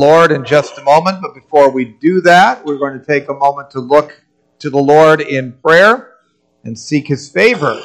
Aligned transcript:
Lord 0.00 0.32
in 0.32 0.46
just 0.46 0.78
a 0.78 0.82
moment, 0.82 1.20
but 1.20 1.34
before 1.34 1.70
we 1.70 1.84
do 1.84 2.22
that, 2.22 2.64
we're 2.64 2.78
going 2.78 2.98
to 2.98 3.04
take 3.04 3.28
a 3.28 3.34
moment 3.34 3.70
to 3.72 3.80
look 3.80 4.24
to 4.60 4.70
the 4.70 4.78
Lord 4.78 5.20
in 5.20 5.52
prayer 5.52 6.14
and 6.64 6.78
seek 6.78 7.06
His 7.06 7.28
favor 7.28 7.78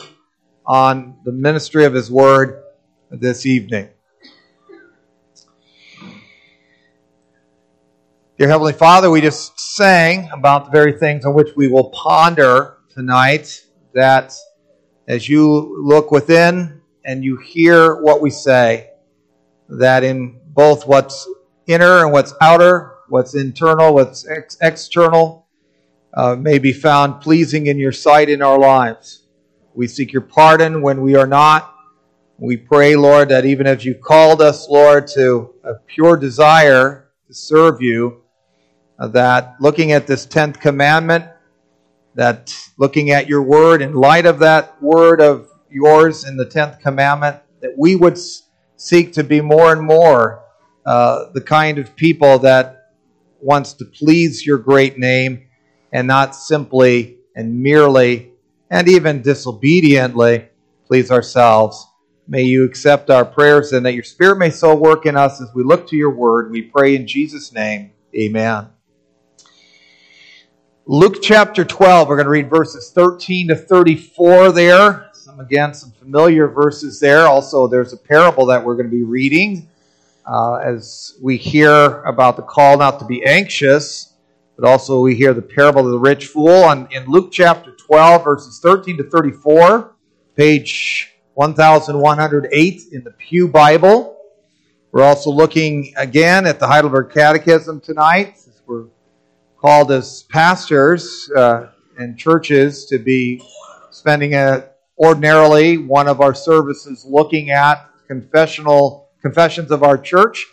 on 0.65 1.17
the 1.25 1.33
ministry 1.33 1.83
of 1.83 1.93
His 1.93 2.09
Word 2.09 2.63
this 3.12 3.46
evening. 3.46 3.89
Dear 8.38 8.47
Heavenly 8.47 8.71
Father, 8.71 9.11
we 9.11 9.20
just 9.20 9.59
sang 9.59 10.29
about 10.32 10.66
the 10.66 10.71
very 10.71 10.97
things 10.97 11.25
on 11.25 11.34
which 11.34 11.50
we 11.57 11.68
will 11.68 11.89
ponder 11.89 12.77
tonight. 12.91 13.61
That 13.93 14.34
as 15.05 15.27
you 15.27 15.84
look 15.86 16.11
within 16.11 16.79
and 17.04 17.25
you 17.25 17.36
hear 17.36 18.02
what 18.02 18.21
we 18.21 18.29
say, 18.29 18.91
that 19.68 20.05
in 20.05 20.39
both 20.45 20.88
what's 20.88 21.27
inner 21.68 22.04
and 22.04 22.11
what's 22.11 22.34
outer, 22.41 22.95
what's 23.09 23.36
internal, 23.36 23.93
what's 23.93 24.28
ex- 24.28 24.57
external, 24.61 25.47
uh, 26.14 26.36
may 26.36 26.60
be 26.60 26.71
found 26.71 27.21
pleasing 27.21 27.68
in 27.68 27.78
your 27.78 27.91
sight 27.91 28.29
in 28.29 28.41
our 28.41 28.57
lives. 28.57 29.24
We 29.74 29.88
seek 29.88 30.14
your 30.14 30.21
pardon 30.21 30.82
when 30.82 31.01
we 31.01 31.15
are 31.15 31.28
not. 31.28 31.74
We 32.38 32.58
pray, 32.58 32.95
Lord, 32.95 33.30
that 33.30 33.45
even 33.45 33.67
as 33.67 33.83
you 33.83 33.95
called 33.95 34.41
us, 34.41 34.69
Lord, 34.69 35.08
to 35.16 35.53
a 35.64 35.75
pure 35.75 36.17
desire 36.17 37.09
to 37.28 37.33
serve 37.33 37.81
you, 37.81 38.22
uh, 39.00 39.08
that 39.09 39.55
looking 39.59 39.91
at 39.91 40.08
this 40.08 40.25
10th 40.25 40.59
commandment, 40.59 41.25
that 42.13 42.53
looking 42.77 43.11
at 43.11 43.27
your 43.27 43.41
word 43.41 43.81
in 43.81 43.94
light 43.94 44.25
of 44.25 44.39
that 44.39 44.81
word 44.81 45.19
of 45.19 45.50
yours 45.69 46.23
in 46.25 46.38
the 46.38 46.45
10th 46.45 46.80
commandment, 46.80 47.38
that 47.61 47.77
we 47.77 47.95
would 47.95 48.17
seek 48.77 49.11
to 49.13 49.23
be 49.23 49.41
more 49.41 49.73
and 49.73 49.81
more 49.81 50.44
uh, 50.86 51.31
the 51.34 51.42
kind 51.42 51.78
of 51.78 51.95
people 51.95 52.39
that 52.39 52.92
wants 53.42 53.73
to 53.73 53.86
please 53.86 54.45
your 54.45 54.58
great 54.58 54.98
name 54.98 55.48
and 55.92 56.08
not 56.08 56.36
simply 56.36 57.17
and 57.36 57.61
merely 57.61 58.31
and 58.69 58.88
even 58.88 59.22
disobediently 59.22 60.50
please 60.88 61.11
ourselves. 61.11 61.88
May 62.27 62.44
you 62.44 62.64
accept 62.64 63.09
our 63.09 63.25
prayers 63.25 63.72
and 63.72 63.86
that 63.86 63.94
your 63.94 64.03
Spirit 64.03 64.38
may 64.38 64.50
so 64.50 64.75
work 64.75 65.05
in 65.05 65.16
us 65.16 65.42
as 65.42 65.53
we 65.53 65.64
look 65.64 65.88
to 65.89 65.95
your 65.95 66.11
word. 66.11 66.52
We 66.52 66.64
pray 66.64 66.95
in 66.95 67.08
Jesus' 67.08 67.52
name. 67.52 67.92
Amen. 68.16 68.70
Luke 70.88 71.17
chapter 71.22 71.66
12, 71.66 72.08
we're 72.08 72.16
going 72.16 72.25
to 72.25 72.31
read 72.31 72.49
verses 72.49 72.92
13 72.92 73.47
to 73.47 73.55
34 73.55 74.52
there. 74.52 75.09
Some, 75.14 75.39
again, 75.39 75.73
some 75.73 75.92
familiar 75.92 76.47
verses 76.47 76.99
there. 76.99 77.25
Also, 77.25 77.67
there's 77.67 77.94
a 77.94 77.97
parable 77.97 78.45
that 78.47 78.64
we're 78.64 78.75
going 78.75 78.89
to 78.89 78.95
be 78.95 79.03
reading 79.03 79.67
uh, 80.27 80.55
as 80.55 81.17
we 81.21 81.37
hear 81.37 82.01
about 82.03 82.35
the 82.35 82.41
call 82.41 82.77
not 82.77 82.99
to 82.99 83.05
be 83.05 83.23
anxious, 83.25 84.13
but 84.57 84.67
also 84.67 85.01
we 85.01 85.15
hear 85.15 85.33
the 85.33 85.41
parable 85.41 85.85
of 85.85 85.91
the 85.91 85.99
rich 85.99 86.27
fool 86.27 86.63
on, 86.63 86.87
in 86.91 87.05
Luke 87.05 87.31
chapter 87.31 87.71
12, 87.71 88.23
verses 88.23 88.59
13 88.61 88.97
to 88.97 89.03
34, 89.09 89.95
page 90.35 91.13
1108 91.35 92.81
in 92.91 93.03
the 93.03 93.11
Pew 93.11 93.47
Bible. 93.47 94.17
We're 94.91 95.03
also 95.03 95.29
looking 95.29 95.93
again 95.97 96.47
at 96.47 96.59
the 96.59 96.67
Heidelberg 96.67 97.11
Catechism 97.13 97.81
tonight. 97.81 98.39
We're 98.65 98.85
called 99.59 99.91
as 99.91 100.23
pastors 100.23 101.29
uh, 101.35 101.67
and 101.97 102.17
churches 102.17 102.85
to 102.85 102.97
be 102.97 103.43
spending 103.91 104.33
a, 104.33 104.69
ordinarily 104.97 105.77
one 105.77 106.07
of 106.07 106.21
our 106.21 106.33
services 106.33 107.05
looking 107.05 107.49
at 107.49 107.89
confessional 108.07 109.05
confessions 109.25 109.71
of 109.71 109.81
our 109.81 109.97
church. 109.97 110.45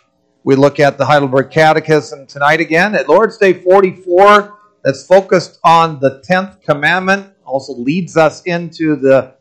We 0.43 0.55
look 0.55 0.79
at 0.79 0.97
the 0.97 1.05
Heidelberg 1.05 1.51
Catechism 1.51 2.25
tonight 2.25 2.59
again 2.59 2.95
at 2.95 3.07
Lord's 3.07 3.37
Day 3.37 3.53
44, 3.53 4.57
that's 4.83 5.05
focused 5.05 5.59
on 5.63 5.99
the 5.99 6.23
10th 6.27 6.59
commandment, 6.63 7.35
also 7.45 7.73
leads 7.73 8.17
us 8.17 8.41
into 8.47 8.95
the 8.95 9.35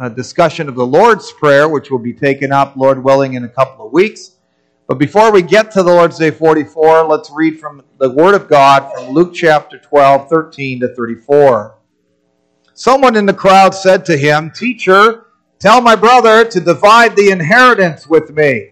uh, 0.00 0.08
discussion 0.08 0.68
of 0.68 0.74
the 0.74 0.84
Lord's 0.84 1.30
Prayer, 1.30 1.68
which 1.68 1.92
will 1.92 2.00
be 2.00 2.12
taken 2.12 2.50
up, 2.50 2.74
Lord 2.74 3.04
willing, 3.04 3.34
in 3.34 3.44
a 3.44 3.48
couple 3.48 3.86
of 3.86 3.92
weeks. 3.92 4.32
But 4.88 4.98
before 4.98 5.30
we 5.30 5.42
get 5.42 5.70
to 5.70 5.84
the 5.84 5.92
Lord's 5.92 6.18
Day 6.18 6.32
44, 6.32 7.04
let's 7.04 7.30
read 7.30 7.60
from 7.60 7.84
the 7.98 8.10
Word 8.10 8.34
of 8.34 8.48
God 8.48 8.92
from 8.92 9.10
Luke 9.10 9.32
chapter 9.32 9.78
12, 9.78 10.28
13 10.28 10.80
to 10.80 10.88
34. 10.88 11.78
Someone 12.74 13.14
in 13.14 13.26
the 13.26 13.32
crowd 13.32 13.76
said 13.76 14.04
to 14.06 14.16
him, 14.16 14.50
Teacher, 14.50 15.26
tell 15.60 15.80
my 15.80 15.94
brother 15.94 16.44
to 16.44 16.58
divide 16.58 17.14
the 17.14 17.30
inheritance 17.30 18.08
with 18.08 18.34
me. 18.34 18.71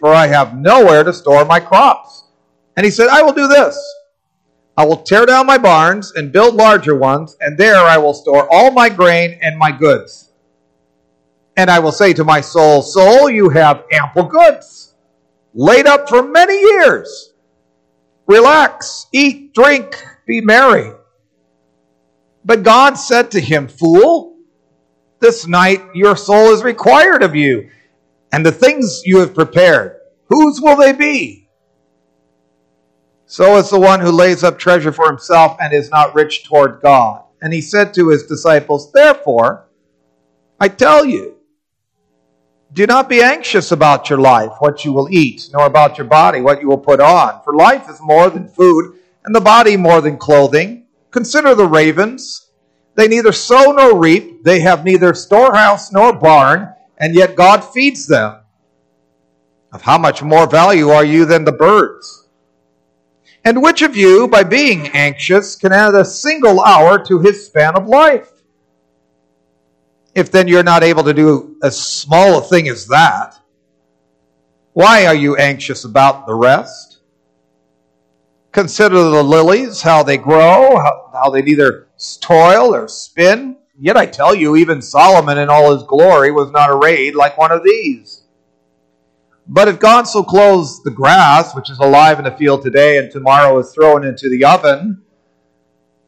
For 0.00 0.12
I 0.12 0.26
have 0.26 0.56
nowhere 0.56 1.04
to 1.04 1.12
store 1.12 1.44
my 1.44 1.60
crops. 1.60 2.24
And 2.76 2.84
he 2.84 2.90
said, 2.90 3.08
I 3.08 3.22
will 3.22 3.34
do 3.34 3.46
this. 3.46 3.78
I 4.76 4.86
will 4.86 4.96
tear 4.96 5.26
down 5.26 5.46
my 5.46 5.58
barns 5.58 6.12
and 6.12 6.32
build 6.32 6.54
larger 6.54 6.96
ones, 6.96 7.36
and 7.40 7.58
there 7.58 7.76
I 7.76 7.98
will 7.98 8.14
store 8.14 8.48
all 8.50 8.70
my 8.70 8.88
grain 8.88 9.38
and 9.42 9.58
my 9.58 9.70
goods. 9.70 10.32
And 11.56 11.70
I 11.70 11.78
will 11.80 11.92
say 11.92 12.14
to 12.14 12.24
my 12.24 12.40
soul, 12.40 12.80
Soul, 12.80 13.28
you 13.28 13.50
have 13.50 13.84
ample 13.92 14.24
goods, 14.24 14.94
laid 15.52 15.86
up 15.86 16.08
for 16.08 16.22
many 16.22 16.58
years. 16.58 17.34
Relax, 18.26 19.06
eat, 19.12 19.52
drink, 19.52 20.02
be 20.26 20.40
merry. 20.40 20.92
But 22.44 22.62
God 22.62 22.94
said 22.94 23.30
to 23.32 23.40
him, 23.40 23.68
Fool, 23.68 24.38
this 25.18 25.46
night 25.46 25.82
your 25.94 26.16
soul 26.16 26.52
is 26.52 26.62
required 26.62 27.22
of 27.22 27.34
you, 27.34 27.68
and 28.32 28.44
the 28.44 28.52
things 28.52 29.02
you 29.04 29.18
have 29.18 29.34
prepared, 29.34 29.96
whose 30.28 30.60
will 30.60 30.76
they 30.76 30.92
be? 30.92 31.48
So 33.26 33.56
is 33.56 33.70
the 33.70 33.78
one 33.78 34.00
who 34.00 34.10
lays 34.10 34.42
up 34.42 34.58
treasure 34.58 34.92
for 34.92 35.06
himself 35.06 35.56
and 35.60 35.72
is 35.72 35.90
not 35.90 36.14
rich 36.14 36.44
toward 36.44 36.80
God. 36.82 37.22
And 37.40 37.52
he 37.52 37.60
said 37.60 37.94
to 37.94 38.08
his 38.08 38.26
disciples, 38.26 38.90
Therefore, 38.92 39.68
I 40.58 40.68
tell 40.68 41.04
you, 41.04 41.36
do 42.72 42.86
not 42.86 43.08
be 43.08 43.22
anxious 43.22 43.72
about 43.72 44.10
your 44.10 44.18
life, 44.18 44.52
what 44.58 44.84
you 44.84 44.92
will 44.92 45.08
eat, 45.10 45.48
nor 45.52 45.66
about 45.66 45.98
your 45.98 46.06
body, 46.06 46.40
what 46.40 46.60
you 46.60 46.68
will 46.68 46.78
put 46.78 47.00
on. 47.00 47.40
For 47.44 47.54
life 47.54 47.88
is 47.88 48.00
more 48.00 48.30
than 48.30 48.48
food, 48.48 48.96
and 49.24 49.34
the 49.34 49.40
body 49.40 49.76
more 49.76 50.00
than 50.00 50.16
clothing. 50.16 50.86
Consider 51.10 51.54
the 51.54 51.66
ravens. 51.66 52.50
They 52.94 53.08
neither 53.08 53.32
sow 53.32 53.72
nor 53.72 53.96
reap, 53.96 54.44
they 54.44 54.60
have 54.60 54.84
neither 54.84 55.14
storehouse 55.14 55.92
nor 55.92 56.12
barn, 56.12 56.74
and 57.00 57.14
yet 57.14 57.34
God 57.34 57.64
feeds 57.64 58.06
them. 58.06 58.36
Of 59.72 59.82
how 59.82 59.98
much 59.98 60.22
more 60.22 60.46
value 60.46 60.90
are 60.90 61.04
you 61.04 61.24
than 61.24 61.44
the 61.44 61.52
birds? 61.52 62.28
And 63.44 63.62
which 63.62 63.82
of 63.82 63.96
you, 63.96 64.28
by 64.28 64.42
being 64.42 64.88
anxious, 64.88 65.56
can 65.56 65.72
add 65.72 65.94
a 65.94 66.04
single 66.04 66.60
hour 66.60 67.02
to 67.06 67.20
his 67.20 67.46
span 67.46 67.74
of 67.74 67.86
life? 67.88 68.30
If 70.14 70.30
then 70.30 70.48
you're 70.48 70.62
not 70.62 70.82
able 70.82 71.04
to 71.04 71.14
do 71.14 71.56
as 71.62 71.80
small 71.80 72.38
a 72.38 72.42
thing 72.42 72.68
as 72.68 72.86
that, 72.88 73.40
why 74.72 75.06
are 75.06 75.14
you 75.14 75.36
anxious 75.36 75.84
about 75.84 76.26
the 76.26 76.34
rest? 76.34 76.98
Consider 78.52 78.96
the 78.96 79.22
lilies, 79.22 79.80
how 79.80 80.02
they 80.02 80.18
grow, 80.18 80.76
how, 80.76 81.10
how 81.12 81.30
they 81.30 81.42
neither 81.42 81.88
toil 82.20 82.74
or 82.74 82.88
spin. 82.88 83.56
Yet 83.82 83.96
I 83.96 84.04
tell 84.04 84.34
you, 84.34 84.56
even 84.56 84.82
Solomon 84.82 85.38
in 85.38 85.48
all 85.48 85.72
his 85.72 85.84
glory 85.84 86.30
was 86.30 86.50
not 86.50 86.68
arrayed 86.70 87.14
like 87.14 87.38
one 87.38 87.50
of 87.50 87.64
these. 87.64 88.24
But 89.46 89.68
if 89.68 89.80
God 89.80 90.02
so 90.02 90.22
clothes 90.22 90.82
the 90.82 90.90
grass, 90.90 91.54
which 91.54 91.70
is 91.70 91.78
alive 91.78 92.18
in 92.18 92.26
the 92.26 92.30
field 92.30 92.62
today 92.62 92.98
and 92.98 93.10
tomorrow 93.10 93.58
is 93.58 93.72
thrown 93.72 94.04
into 94.04 94.28
the 94.28 94.44
oven, 94.44 95.02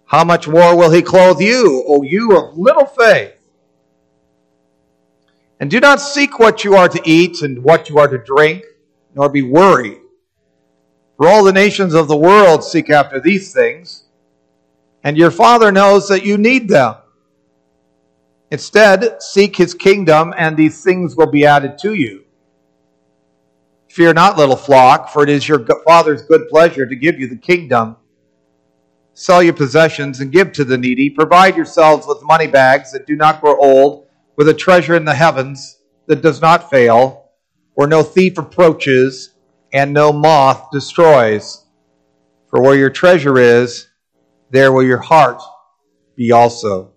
how 0.05 0.23
much 0.23 0.47
more 0.47 0.77
will 0.77 0.91
he 0.91 1.01
clothe 1.01 1.41
you, 1.41 1.83
O 1.89 2.03
you 2.03 2.37
of 2.37 2.59
little 2.59 2.85
faith? 2.85 3.33
And 5.59 5.71
do 5.71 5.81
not 5.81 6.01
seek 6.01 6.39
what 6.39 6.65
you 6.65 6.75
are 6.75 6.91
to 6.91 7.01
eat 7.05 7.41
and 7.41 7.65
what 7.65 7.89
you 7.89 7.99
are 7.99 8.09
to 8.09 8.19
drink, 8.19 8.65
nor 9.15 9.31
be 9.31 9.43
worried. 9.43 9.99
For 11.17 11.27
all 11.27 11.43
the 11.43 11.53
nations 11.53 11.95
of 11.95 12.07
the 12.07 12.17
world 12.17 12.63
seek 12.65 12.91
after 12.91 13.19
these 13.19 13.55
things 13.55 14.05
and 15.03 15.17
your 15.17 15.31
Father 15.31 15.73
knows 15.73 16.09
that 16.09 16.25
you 16.25 16.37
need 16.37 16.69
them. 16.69 16.97
Instead, 18.53 19.23
seek 19.23 19.57
his 19.57 19.73
kingdom, 19.73 20.35
and 20.37 20.59
these 20.59 20.85
things 20.85 21.17
will 21.17 21.31
be 21.31 21.47
added 21.47 21.79
to 21.79 21.95
you. 21.95 22.23
Fear 23.89 24.13
not, 24.13 24.37
little 24.37 24.57
flock, 24.57 25.09
for 25.09 25.23
it 25.23 25.31
is 25.31 25.49
your 25.49 25.65
Father's 25.87 26.21
good 26.21 26.51
pleasure 26.51 26.85
to 26.85 26.95
give 26.95 27.19
you 27.19 27.27
the 27.27 27.37
kingdom. 27.37 27.97
Sell 29.15 29.43
your 29.43 29.55
possessions 29.55 30.21
and 30.21 30.31
give 30.31 30.53
to 30.53 30.65
the 30.65 30.77
needy. 30.77 31.09
Provide 31.09 31.57
yourselves 31.57 32.07
with 32.07 32.23
money 32.25 32.47
bags 32.47 32.93
that 32.93 33.07
do 33.07 33.17
not 33.17 33.41
grow 33.41 33.57
old, 33.59 34.07
with 34.37 34.51
a 34.51 34.55
treasure 34.55 34.97
in 34.97 35.07
the 35.07 35.15
heavens 35.15 35.79
that 36.07 36.21
does 36.21 36.43
not 36.43 36.69
fail, 36.69 37.31
where 37.73 37.89
no 37.89 38.03
thief 38.03 38.37
approaches 38.37 39.35
and 39.73 39.95
no 39.95 40.13
moth 40.13 40.69
destroys. 40.71 41.65
For 42.51 42.61
where 42.61 42.77
your 42.77 42.91
treasure 42.91 43.39
is, 43.39 43.89
there 44.51 44.73
will 44.73 44.85
your 44.85 44.99
heart 45.01 45.41
be 46.17 46.33
also. 46.33 46.92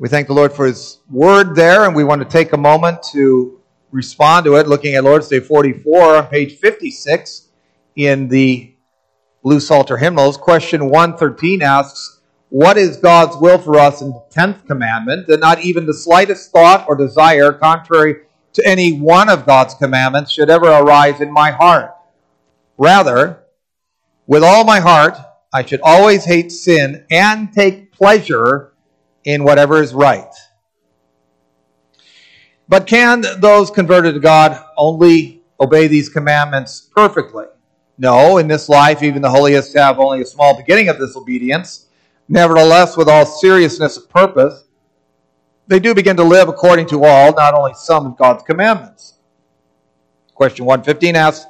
We 0.00 0.08
thank 0.08 0.28
the 0.28 0.32
Lord 0.32 0.54
for 0.54 0.64
His 0.64 0.98
word 1.10 1.54
there, 1.54 1.84
and 1.84 1.94
we 1.94 2.04
want 2.04 2.22
to 2.22 2.26
take 2.26 2.54
a 2.54 2.56
moment 2.56 3.02
to 3.12 3.60
respond 3.90 4.46
to 4.46 4.56
it, 4.56 4.66
looking 4.66 4.94
at 4.94 5.04
Lord's 5.04 5.28
Day 5.28 5.40
44 5.40 6.16
on 6.16 6.26
page 6.28 6.56
56 6.56 7.48
in 7.96 8.26
the 8.28 8.72
Blue 9.42 9.60
Psalter 9.60 9.98
hymnals. 9.98 10.38
Question 10.38 10.86
113 10.88 11.60
asks, 11.60 12.22
What 12.48 12.78
is 12.78 12.96
God's 12.96 13.36
will 13.36 13.58
for 13.58 13.76
us 13.78 14.00
in 14.00 14.08
the 14.08 14.24
10th 14.30 14.66
commandment? 14.66 15.26
That 15.26 15.40
not 15.40 15.60
even 15.60 15.84
the 15.84 15.92
slightest 15.92 16.50
thought 16.50 16.86
or 16.88 16.96
desire 16.96 17.52
contrary 17.52 18.22
to 18.54 18.66
any 18.66 18.98
one 18.98 19.28
of 19.28 19.44
God's 19.44 19.74
commandments 19.74 20.32
should 20.32 20.48
ever 20.48 20.68
arise 20.68 21.20
in 21.20 21.30
my 21.30 21.50
heart. 21.50 21.94
Rather, 22.78 23.42
with 24.26 24.42
all 24.42 24.64
my 24.64 24.80
heart, 24.80 25.18
I 25.52 25.62
should 25.62 25.82
always 25.82 26.24
hate 26.24 26.50
sin 26.52 27.04
and 27.10 27.52
take 27.52 27.92
pleasure 27.92 28.69
in 29.24 29.44
whatever 29.44 29.82
is 29.82 29.94
right. 29.94 30.32
But 32.68 32.86
can 32.86 33.24
those 33.38 33.70
converted 33.70 34.14
to 34.14 34.20
God 34.20 34.62
only 34.76 35.42
obey 35.60 35.88
these 35.88 36.08
commandments 36.08 36.88
perfectly? 36.94 37.46
No, 37.98 38.38
in 38.38 38.48
this 38.48 38.68
life, 38.68 39.02
even 39.02 39.20
the 39.20 39.30
holiest 39.30 39.76
have 39.76 39.98
only 39.98 40.22
a 40.22 40.26
small 40.26 40.56
beginning 40.56 40.88
of 40.88 40.98
this 40.98 41.16
obedience. 41.16 41.86
Nevertheless, 42.28 42.96
with 42.96 43.08
all 43.08 43.26
seriousness 43.26 43.96
of 43.96 44.08
purpose, 44.08 44.64
they 45.66 45.80
do 45.80 45.94
begin 45.94 46.16
to 46.16 46.22
live 46.22 46.48
according 46.48 46.86
to 46.86 47.04
all, 47.04 47.34
not 47.34 47.54
only 47.54 47.74
some 47.74 48.06
of 48.06 48.16
God's 48.16 48.42
commandments. 48.44 49.14
Question 50.34 50.64
115 50.64 51.16
asks, 51.16 51.46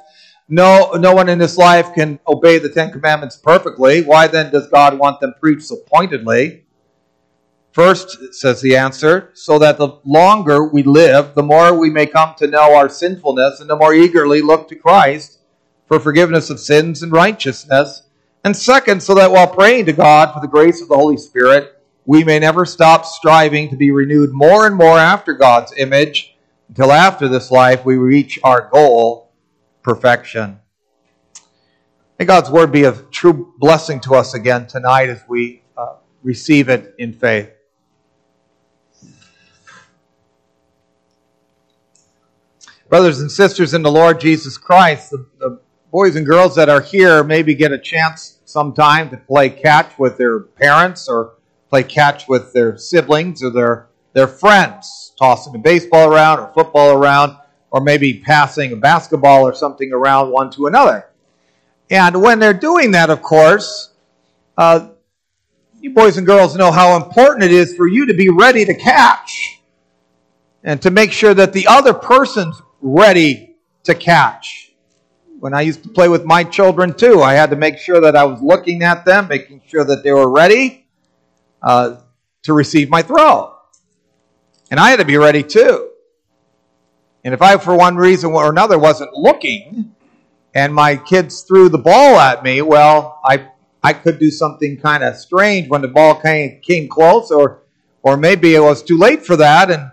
no, 0.49 0.91
no 0.95 1.15
one 1.15 1.29
in 1.29 1.39
this 1.39 1.55
life 1.55 1.93
can 1.93 2.19
obey 2.27 2.57
the 2.57 2.67
Ten 2.67 2.91
Commandments 2.91 3.37
perfectly. 3.37 4.03
Why 4.03 4.27
then 4.27 4.51
does 4.51 4.67
God 4.67 4.99
want 4.99 5.21
them 5.21 5.33
preached 5.39 5.63
so 5.63 5.77
pointedly? 5.87 6.65
First, 7.71 8.33
says 8.33 8.59
the 8.59 8.75
answer, 8.75 9.29
so 9.33 9.57
that 9.59 9.77
the 9.77 9.99
longer 10.03 10.65
we 10.65 10.83
live, 10.83 11.35
the 11.35 11.43
more 11.43 11.73
we 11.73 11.89
may 11.89 12.05
come 12.05 12.35
to 12.37 12.47
know 12.47 12.75
our 12.75 12.89
sinfulness 12.89 13.61
and 13.61 13.69
the 13.69 13.77
more 13.77 13.93
eagerly 13.93 14.41
look 14.41 14.67
to 14.67 14.75
Christ 14.75 15.39
for 15.87 15.99
forgiveness 15.99 16.49
of 16.49 16.59
sins 16.59 17.01
and 17.01 17.13
righteousness. 17.13 18.03
And 18.43 18.57
second, 18.57 19.01
so 19.01 19.15
that 19.15 19.31
while 19.31 19.47
praying 19.47 19.85
to 19.85 19.93
God 19.93 20.33
for 20.33 20.41
the 20.41 20.47
grace 20.47 20.81
of 20.81 20.89
the 20.89 20.95
Holy 20.95 21.15
Spirit, 21.15 21.81
we 22.05 22.25
may 22.25 22.39
never 22.39 22.65
stop 22.65 23.05
striving 23.05 23.69
to 23.69 23.77
be 23.77 23.91
renewed 23.91 24.31
more 24.33 24.67
and 24.67 24.75
more 24.75 24.97
after 24.97 25.33
God's 25.33 25.73
image 25.77 26.35
until 26.67 26.91
after 26.91 27.29
this 27.29 27.51
life 27.51 27.85
we 27.85 27.95
reach 27.95 28.37
our 28.43 28.69
goal, 28.69 29.31
perfection. 29.81 30.59
May 32.19 32.25
God's 32.25 32.49
word 32.49 32.71
be 32.71 32.83
a 32.83 32.93
true 33.11 33.53
blessing 33.57 33.99
to 34.01 34.15
us 34.15 34.33
again 34.33 34.67
tonight 34.67 35.09
as 35.09 35.23
we 35.27 35.63
uh, 35.77 35.95
receive 36.21 36.67
it 36.67 36.95
in 36.97 37.13
faith. 37.13 37.49
Brothers 42.91 43.21
and 43.21 43.31
sisters 43.31 43.73
in 43.73 43.81
the 43.83 43.89
Lord 43.89 44.19
Jesus 44.19 44.57
Christ, 44.57 45.11
the, 45.11 45.25
the, 45.39 45.61
boys 45.91 46.15
and 46.15 46.25
girls 46.25 46.55
that 46.55 46.69
are 46.69 46.79
here 46.79 47.21
maybe 47.21 47.53
get 47.53 47.71
a 47.73 47.77
chance 47.77 48.39
sometime 48.45 49.09
to 49.09 49.17
play 49.17 49.49
catch 49.49 49.97
with 49.99 50.17
their 50.17 50.39
parents 50.39 51.09
or 51.09 51.33
play 51.69 51.83
catch 51.83 52.29
with 52.29 52.53
their 52.53 52.77
siblings 52.77 53.43
or 53.43 53.49
their, 53.49 53.87
their 54.13 54.27
friends, 54.27 55.13
tossing 55.17 55.55
a 55.55 55.57
baseball 55.57 56.09
around 56.13 56.39
or 56.39 56.51
football 56.53 56.91
around, 56.91 57.37
or 57.71 57.81
maybe 57.81 58.19
passing 58.19 58.71
a 58.73 58.75
basketball 58.75 59.43
or 59.43 59.53
something 59.53 59.91
around 59.91 60.31
one 60.31 60.49
to 60.49 60.67
another. 60.67 61.07
And 61.89 62.21
when 62.21 62.39
they're 62.39 62.53
doing 62.53 62.91
that, 62.91 63.09
of 63.09 63.21
course, 63.21 63.93
uh, 64.57 64.89
you 65.79 65.93
boys 65.93 66.17
and 66.17 66.25
girls 66.25 66.57
know 66.57 66.71
how 66.71 66.97
important 66.97 67.43
it 67.43 67.51
is 67.51 67.75
for 67.75 67.87
you 67.87 68.05
to 68.05 68.13
be 68.13 68.29
ready 68.29 68.63
to 68.65 68.73
catch 68.73 69.61
and 70.63 70.81
to 70.81 70.91
make 70.91 71.11
sure 71.11 71.33
that 71.33 71.53
the 71.53 71.67
other 71.67 71.93
person's 71.93 72.61
ready 72.81 73.55
to 73.83 73.95
catch. 73.95 74.73
When 75.39 75.53
I 75.53 75.61
used 75.61 75.83
to 75.83 75.89
play 75.89 76.07
with 76.07 76.23
my 76.25 76.43
children 76.43 76.93
too, 76.93 77.21
I 77.21 77.33
had 77.33 77.49
to 77.49 77.55
make 77.55 77.77
sure 77.77 78.01
that 78.01 78.15
I 78.15 78.25
was 78.25 78.41
looking 78.41 78.83
at 78.83 79.05
them, 79.05 79.27
making 79.27 79.61
sure 79.67 79.83
that 79.83 80.03
they 80.03 80.11
were 80.11 80.29
ready 80.29 80.87
uh, 81.61 81.97
to 82.43 82.53
receive 82.53 82.89
my 82.89 83.01
throw. 83.01 83.55
And 84.69 84.79
I 84.79 84.91
had 84.91 84.99
to 84.99 85.05
be 85.05 85.17
ready 85.17 85.43
too. 85.43 85.89
And 87.23 87.33
if 87.33 87.41
I, 87.41 87.57
for 87.57 87.75
one 87.75 87.97
reason 87.97 88.31
or 88.31 88.49
another, 88.49 88.79
wasn't 88.79 89.13
looking, 89.13 89.95
and 90.53 90.73
my 90.73 90.95
kids 90.95 91.41
threw 91.41 91.69
the 91.69 91.77
ball 91.77 92.19
at 92.19 92.43
me, 92.43 92.61
well, 92.61 93.19
I 93.23 93.47
I 93.83 93.93
could 93.93 94.19
do 94.19 94.29
something 94.29 94.77
kind 94.77 95.03
of 95.03 95.15
strange 95.15 95.69
when 95.69 95.81
the 95.81 95.87
ball 95.87 96.15
came 96.19 96.61
came 96.61 96.87
close, 96.87 97.31
or 97.31 97.63
or 98.01 98.17
maybe 98.17 98.55
it 98.55 98.59
was 98.59 98.81
too 98.81 98.97
late 98.97 99.25
for 99.25 99.35
that, 99.37 99.69
and 99.69 99.91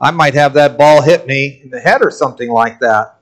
I 0.00 0.10
might 0.12 0.34
have 0.34 0.54
that 0.54 0.78
ball 0.78 1.02
hit 1.02 1.26
me 1.26 1.60
in 1.62 1.70
the 1.70 1.80
head 1.80 2.02
or 2.02 2.10
something 2.10 2.48
like 2.48 2.78
that. 2.80 3.18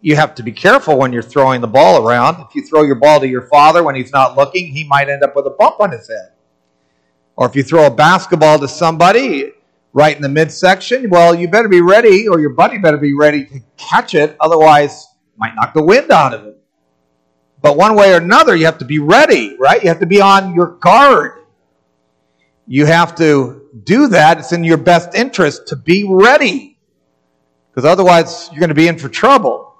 You 0.00 0.16
have 0.16 0.34
to 0.36 0.42
be 0.42 0.52
careful 0.52 0.98
when 0.98 1.12
you're 1.12 1.22
throwing 1.22 1.60
the 1.60 1.68
ball 1.68 2.06
around. 2.06 2.44
If 2.48 2.54
you 2.54 2.66
throw 2.66 2.82
your 2.82 2.96
ball 2.96 3.20
to 3.20 3.28
your 3.28 3.46
father 3.48 3.82
when 3.82 3.94
he's 3.94 4.12
not 4.12 4.36
looking, 4.36 4.66
he 4.66 4.84
might 4.84 5.08
end 5.08 5.22
up 5.22 5.34
with 5.34 5.46
a 5.46 5.50
bump 5.50 5.80
on 5.80 5.92
his 5.92 6.08
head. 6.08 6.32
Or 7.36 7.46
if 7.46 7.56
you 7.56 7.62
throw 7.62 7.86
a 7.86 7.90
basketball 7.90 8.58
to 8.58 8.68
somebody 8.68 9.52
right 9.92 10.14
in 10.14 10.22
the 10.22 10.28
midsection, 10.28 11.08
well, 11.10 11.34
you 11.34 11.48
better 11.48 11.68
be 11.68 11.80
ready, 11.80 12.28
or 12.28 12.40
your 12.40 12.50
buddy 12.50 12.78
better 12.78 12.98
be 12.98 13.14
ready 13.14 13.44
to 13.46 13.60
catch 13.76 14.14
it, 14.14 14.36
otherwise, 14.40 15.06
might 15.36 15.54
knock 15.54 15.74
the 15.74 15.82
wind 15.82 16.10
out 16.10 16.34
of 16.34 16.46
it. 16.46 16.58
But 17.60 17.76
one 17.76 17.94
way 17.94 18.12
or 18.12 18.16
another, 18.16 18.56
you 18.56 18.64
have 18.64 18.78
to 18.78 18.84
be 18.84 18.98
ready, 18.98 19.56
right? 19.56 19.82
You 19.82 19.88
have 19.88 20.00
to 20.00 20.06
be 20.06 20.20
on 20.20 20.54
your 20.54 20.78
guard. 20.78 21.44
You 22.66 22.86
have 22.86 23.14
to 23.16 23.61
do 23.84 24.08
that, 24.08 24.38
it's 24.38 24.52
in 24.52 24.64
your 24.64 24.76
best 24.76 25.14
interest 25.14 25.68
to 25.68 25.76
be 25.76 26.04
ready. 26.08 26.78
Because 27.70 27.84
otherwise, 27.88 28.48
you're 28.50 28.60
going 28.60 28.68
to 28.68 28.74
be 28.74 28.88
in 28.88 28.98
for 28.98 29.08
trouble. 29.08 29.74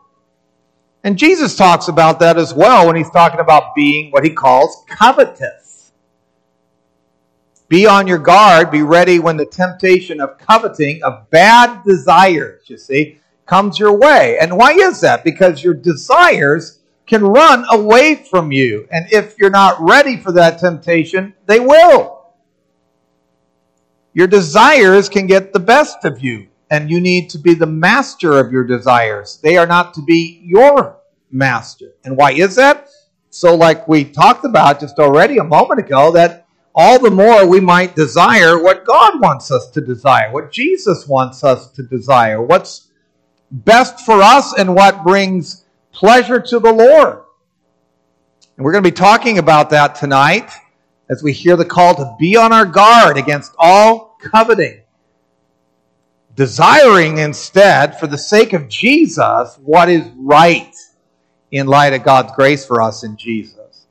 And 1.04 1.18
Jesus 1.18 1.56
talks 1.56 1.88
about 1.88 2.20
that 2.20 2.38
as 2.38 2.54
well 2.54 2.86
when 2.86 2.96
he's 2.96 3.10
talking 3.10 3.40
about 3.40 3.74
being 3.74 4.10
what 4.10 4.24
he 4.24 4.30
calls 4.30 4.84
covetous. 4.88 5.92
Be 7.68 7.86
on 7.86 8.06
your 8.06 8.18
guard, 8.18 8.70
be 8.70 8.82
ready 8.82 9.18
when 9.18 9.36
the 9.36 9.46
temptation 9.46 10.20
of 10.20 10.38
coveting, 10.38 11.02
of 11.02 11.28
bad 11.30 11.82
desires, 11.84 12.62
you 12.68 12.76
see, 12.76 13.18
comes 13.46 13.78
your 13.78 13.96
way. 13.98 14.38
And 14.38 14.56
why 14.56 14.72
is 14.72 15.00
that? 15.00 15.24
Because 15.24 15.64
your 15.64 15.74
desires 15.74 16.80
can 17.06 17.24
run 17.24 17.64
away 17.70 18.14
from 18.14 18.52
you. 18.52 18.86
And 18.90 19.10
if 19.12 19.38
you're 19.38 19.50
not 19.50 19.80
ready 19.80 20.16
for 20.16 20.32
that 20.32 20.58
temptation, 20.58 21.34
they 21.46 21.60
will. 21.60 22.21
Your 24.14 24.26
desires 24.26 25.08
can 25.08 25.26
get 25.26 25.52
the 25.52 25.60
best 25.60 26.04
of 26.04 26.22
you, 26.22 26.48
and 26.70 26.90
you 26.90 27.00
need 27.00 27.30
to 27.30 27.38
be 27.38 27.54
the 27.54 27.66
master 27.66 28.38
of 28.38 28.52
your 28.52 28.64
desires. 28.64 29.38
They 29.42 29.56
are 29.56 29.66
not 29.66 29.94
to 29.94 30.02
be 30.02 30.42
your 30.44 30.98
master. 31.30 31.94
And 32.04 32.16
why 32.16 32.32
is 32.32 32.56
that? 32.56 32.88
So, 33.30 33.54
like 33.54 33.88
we 33.88 34.04
talked 34.04 34.44
about 34.44 34.80
just 34.80 34.98
already 34.98 35.38
a 35.38 35.44
moment 35.44 35.80
ago, 35.80 36.12
that 36.12 36.46
all 36.74 36.98
the 36.98 37.10
more 37.10 37.46
we 37.46 37.60
might 37.60 37.96
desire 37.96 38.62
what 38.62 38.84
God 38.84 39.20
wants 39.20 39.50
us 39.50 39.70
to 39.70 39.80
desire, 39.80 40.30
what 40.30 40.52
Jesus 40.52 41.06
wants 41.06 41.42
us 41.42 41.70
to 41.72 41.82
desire, 41.82 42.42
what's 42.42 42.88
best 43.50 44.00
for 44.00 44.20
us, 44.22 44.52
and 44.52 44.74
what 44.74 45.04
brings 45.04 45.64
pleasure 45.92 46.40
to 46.40 46.58
the 46.58 46.72
Lord. 46.72 47.22
And 48.56 48.64
we're 48.64 48.72
going 48.72 48.84
to 48.84 48.90
be 48.90 48.94
talking 48.94 49.38
about 49.38 49.70
that 49.70 49.94
tonight 49.94 50.50
as 51.12 51.22
we 51.22 51.30
hear 51.30 51.56
the 51.56 51.64
call 51.64 51.94
to 51.94 52.16
be 52.18 52.38
on 52.38 52.54
our 52.54 52.64
guard 52.64 53.18
against 53.18 53.54
all 53.58 54.16
coveting. 54.18 54.80
Desiring 56.34 57.18
instead, 57.18 58.00
for 58.00 58.06
the 58.06 58.16
sake 58.16 58.54
of 58.54 58.66
Jesus, 58.66 59.58
what 59.62 59.90
is 59.90 60.08
right 60.16 60.74
in 61.50 61.66
light 61.66 61.92
of 61.92 62.02
God's 62.02 62.32
grace 62.32 62.64
for 62.64 62.80
us 62.80 63.04
in 63.04 63.18
Jesus. 63.18 63.86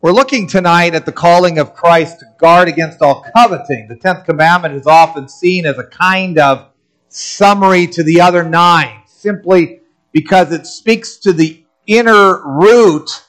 We're 0.00 0.12
looking 0.12 0.48
tonight 0.48 0.94
at 0.94 1.04
the 1.04 1.12
calling 1.12 1.58
of 1.58 1.74
Christ 1.74 2.20
to 2.20 2.26
guard 2.38 2.66
against 2.66 3.02
all 3.02 3.26
coveting. 3.36 3.86
The 3.88 3.96
10th 3.96 4.24
commandment 4.24 4.74
is 4.74 4.86
often 4.86 5.28
seen 5.28 5.66
as 5.66 5.76
a 5.76 5.84
kind 5.84 6.38
of 6.38 6.68
summary 7.10 7.86
to 7.88 8.02
the 8.02 8.22
other 8.22 8.42
nine, 8.42 9.02
simply 9.04 9.80
because 10.12 10.50
it 10.50 10.66
speaks 10.66 11.18
to 11.18 11.34
the 11.34 11.62
inner 11.86 12.40
root 12.42 13.22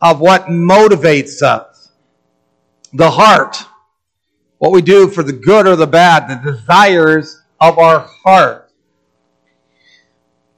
of 0.00 0.20
what 0.20 0.44
motivates 0.46 1.42
us 1.42 1.75
the 2.92 3.10
heart, 3.10 3.56
what 4.58 4.72
we 4.72 4.82
do 4.82 5.08
for 5.08 5.22
the 5.22 5.32
good 5.32 5.66
or 5.66 5.76
the 5.76 5.86
bad, 5.86 6.28
the 6.28 6.52
desires 6.52 7.42
of 7.60 7.78
our 7.78 8.00
heart. 8.24 8.70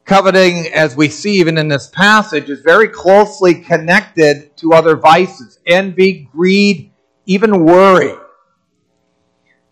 Coveting, 0.04 0.66
as 0.72 0.96
we 0.96 1.08
see 1.08 1.38
even 1.38 1.58
in 1.58 1.68
this 1.68 1.88
passage, 1.88 2.48
is 2.48 2.60
very 2.60 2.88
closely 2.88 3.54
connected 3.54 4.56
to 4.56 4.72
other 4.72 4.96
vices 4.96 5.58
envy, 5.66 6.28
greed, 6.32 6.90
even 7.26 7.64
worry. 7.64 8.14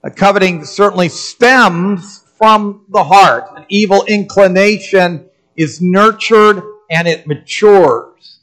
Uh, 0.04 0.10
coveting 0.10 0.64
certainly 0.64 1.08
stems 1.08 2.22
from 2.36 2.84
the 2.90 3.02
heart. 3.02 3.48
An 3.56 3.64
evil 3.70 4.04
inclination 4.04 5.30
is 5.56 5.80
nurtured 5.80 6.62
and 6.90 7.08
it 7.08 7.26
matures. 7.26 8.35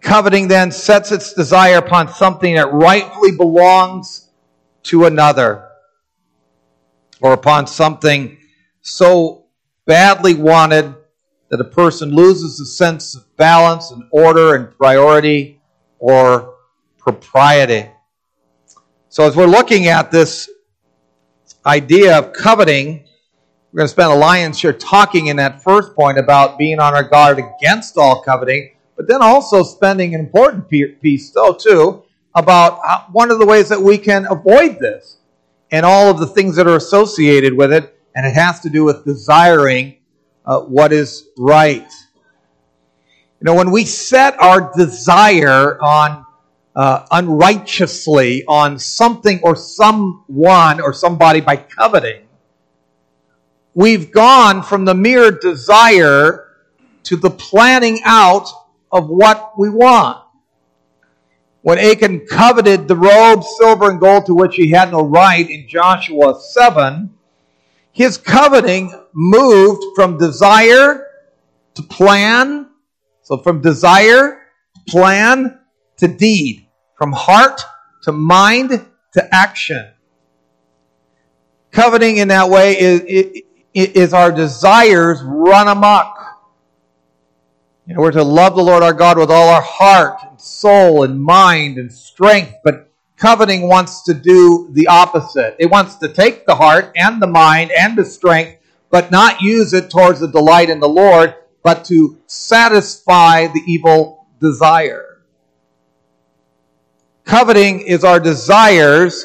Coveting 0.00 0.48
then 0.48 0.70
sets 0.70 1.12
its 1.12 1.34
desire 1.34 1.76
upon 1.76 2.08
something 2.08 2.54
that 2.54 2.72
rightfully 2.72 3.36
belongs 3.36 4.30
to 4.84 5.04
another 5.04 5.68
or 7.20 7.32
upon 7.32 7.66
something 7.66 8.38
so 8.80 9.44
badly 9.86 10.34
wanted 10.34 10.94
that 11.50 11.60
a 11.60 11.64
person 11.64 12.14
loses 12.14 12.58
a 12.60 12.66
sense 12.66 13.14
of 13.14 13.36
balance 13.36 13.90
and 13.90 14.04
order 14.10 14.54
and 14.54 14.76
priority 14.76 15.60
or 15.98 16.54
propriety. 16.98 17.88
So, 19.08 19.24
as 19.24 19.36
we're 19.36 19.46
looking 19.46 19.86
at 19.86 20.10
this 20.10 20.50
idea 21.64 22.18
of 22.18 22.32
coveting, 22.32 23.04
we're 23.72 23.78
going 23.78 23.86
to 23.86 23.92
spend 23.92 24.10
a 24.10 24.16
lion's 24.16 24.58
share 24.58 24.72
talking 24.72 25.26
in 25.28 25.36
that 25.36 25.62
first 25.62 25.94
point 25.94 26.18
about 26.18 26.58
being 26.58 26.80
on 26.80 26.94
our 26.94 27.02
guard 27.02 27.38
against 27.38 27.96
all 27.96 28.22
coveting, 28.22 28.73
but 28.96 29.08
then 29.08 29.22
also 29.22 29.62
spending 29.62 30.14
an 30.14 30.20
important 30.20 30.68
piece, 30.68 31.30
though, 31.30 31.52
too, 31.52 32.04
about 32.34 33.12
one 33.12 33.30
of 33.30 33.38
the 33.38 33.46
ways 33.46 33.68
that 33.68 33.80
we 33.80 33.98
can 33.98 34.26
avoid 34.30 34.78
this 34.78 35.18
and 35.70 35.84
all 35.84 36.10
of 36.10 36.18
the 36.18 36.26
things 36.26 36.56
that 36.56 36.66
are 36.66 36.76
associated 36.76 37.54
with 37.54 37.72
it 37.72 37.94
and 38.14 38.26
it 38.26 38.34
has 38.34 38.60
to 38.60 38.70
do 38.70 38.84
with 38.84 39.04
desiring 39.04 39.96
uh, 40.46 40.60
what 40.60 40.92
is 40.92 41.28
right. 41.36 41.90
You 43.40 43.44
know, 43.44 43.54
when 43.54 43.70
we 43.70 43.84
set 43.84 44.40
our 44.40 44.72
desire 44.76 45.80
on 45.82 46.24
uh, 46.76 47.06
unrighteously 47.10 48.44
on 48.46 48.78
something 48.78 49.40
or 49.42 49.56
someone 49.56 50.80
or 50.80 50.92
somebody 50.92 51.40
by 51.40 51.56
coveting, 51.56 52.26
we've 53.74 54.10
gone 54.10 54.62
from 54.62 54.84
the 54.84 54.94
mere 54.94 55.30
desire 55.30 56.48
to 57.04 57.16
the 57.16 57.30
planning 57.30 58.00
out 58.04 58.48
of 58.94 59.08
what 59.08 59.58
we 59.58 59.68
want. 59.68 60.24
When 61.62 61.78
Achan 61.78 62.26
coveted 62.26 62.86
the 62.88 62.96
robe, 62.96 63.42
silver, 63.42 63.90
and 63.90 63.98
gold 63.98 64.26
to 64.26 64.34
which 64.34 64.54
he 64.54 64.70
had 64.70 64.92
no 64.92 65.00
right 65.02 65.48
in 65.48 65.66
Joshua 65.68 66.40
7, 66.40 67.10
his 67.90 68.16
coveting 68.16 68.92
moved 69.12 69.82
from 69.94 70.18
desire 70.18 71.06
to 71.74 71.82
plan. 71.82 72.68
So 73.22 73.38
from 73.38 73.60
desire, 73.60 74.42
to 74.74 74.92
plan 74.92 75.58
to 75.96 76.08
deed. 76.08 76.68
From 76.96 77.12
heart 77.12 77.60
to 78.02 78.12
mind 78.12 78.70
to 79.14 79.34
action. 79.34 79.90
Coveting 81.72 82.18
in 82.18 82.28
that 82.28 82.50
way 82.50 82.78
is, 82.78 83.42
is 83.72 84.12
our 84.12 84.30
desires 84.30 85.20
run 85.24 85.66
amok. 85.66 86.23
Know, 87.86 88.00
we're 88.00 88.12
to 88.12 88.22
love 88.22 88.56
the 88.56 88.62
Lord 88.62 88.82
our 88.82 88.94
God 88.94 89.18
with 89.18 89.30
all 89.30 89.48
our 89.48 89.62
heart 89.62 90.18
and 90.28 90.40
soul 90.40 91.02
and 91.04 91.22
mind 91.22 91.76
and 91.76 91.92
strength, 91.92 92.54
but 92.64 92.90
Coveting 93.16 93.68
wants 93.68 94.02
to 94.02 94.14
do 94.14 94.68
the 94.72 94.88
opposite. 94.88 95.56
It 95.58 95.70
wants 95.70 95.96
to 95.96 96.08
take 96.08 96.46
the 96.46 96.56
heart 96.56 96.92
and 96.96 97.22
the 97.22 97.26
mind 97.26 97.70
and 97.70 97.96
the 97.96 98.04
strength, 98.04 98.60
but 98.90 99.10
not 99.10 99.40
use 99.40 99.72
it 99.72 99.90
towards 99.90 100.20
the 100.20 100.28
delight 100.28 100.68
in 100.68 100.80
the 100.80 100.88
Lord, 100.88 101.34
but 101.62 101.84
to 101.86 102.18
satisfy 102.26 103.46
the 103.46 103.62
evil 103.66 104.26
desire. 104.40 105.22
Coveting 107.24 107.80
is 107.80 108.04
our 108.04 108.20
desires 108.20 109.24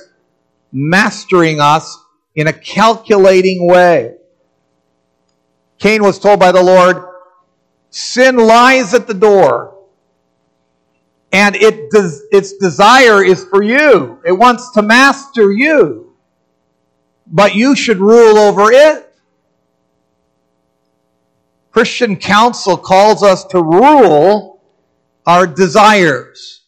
mastering 0.72 1.60
us 1.60 1.98
in 2.36 2.48
a 2.48 2.54
calculating 2.54 3.68
way. 3.68 4.16
Cain 5.80 6.04
was 6.04 6.20
told 6.20 6.40
by 6.40 6.52
the 6.52 6.64
Lord, 6.64 7.06
Sin 7.90 8.38
lies 8.38 8.94
at 8.94 9.08
the 9.08 9.14
door 9.14 9.80
and 11.32 11.56
it 11.56 11.90
its 12.32 12.54
desire 12.54 13.24
is 13.24 13.46
for 13.46 13.64
you. 13.64 14.20
It 14.26 14.32
wants 14.32 14.72
to 14.72 14.82
master 14.82 15.52
you. 15.52 16.14
But 17.28 17.54
you 17.54 17.76
should 17.76 18.00
rule 18.00 18.38
over 18.38 18.72
it. 18.72 19.06
Christian 21.72 22.16
counsel 22.16 22.78
calls 22.78 23.22
us 23.22 23.46
to 23.46 23.62
rule 23.62 24.62
our 25.28 25.46
desires 25.46 26.62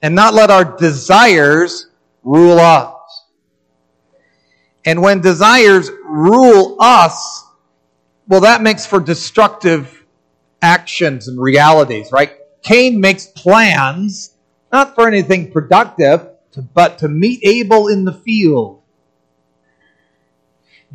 and 0.00 0.14
not 0.14 0.32
let 0.32 0.50
our 0.50 0.64
desires 0.64 1.88
rule 2.22 2.58
us. 2.58 2.92
And 4.86 5.02
when 5.02 5.20
desires 5.20 5.90
rule 6.04 6.76
us, 6.80 7.46
well, 8.26 8.40
that 8.40 8.62
makes 8.62 8.86
for 8.86 9.00
destructive 9.00 10.04
actions 10.62 11.28
and 11.28 11.40
realities, 11.40 12.10
right? 12.10 12.32
Cain 12.62 13.00
makes 13.00 13.26
plans, 13.26 14.34
not 14.72 14.94
for 14.94 15.06
anything 15.06 15.52
productive, 15.52 16.28
but 16.72 16.98
to 16.98 17.08
meet 17.08 17.40
Abel 17.44 17.88
in 17.88 18.04
the 18.04 18.12
field. 18.12 18.80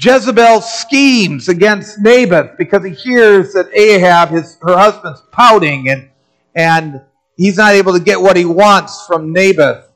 Jezebel 0.01 0.61
schemes 0.61 1.49
against 1.49 1.99
Naboth 1.99 2.57
because 2.57 2.85
he 2.85 2.91
hears 2.91 3.53
that 3.53 3.69
Ahab, 3.73 4.29
his, 4.29 4.57
her 4.61 4.77
husband's 4.77 5.21
pouting 5.31 5.89
and, 5.89 6.09
and 6.55 7.01
he's 7.35 7.57
not 7.57 7.73
able 7.73 7.93
to 7.93 7.99
get 7.99 8.21
what 8.21 8.37
he 8.37 8.45
wants 8.45 9.05
from 9.05 9.33
Naboth. 9.33 9.91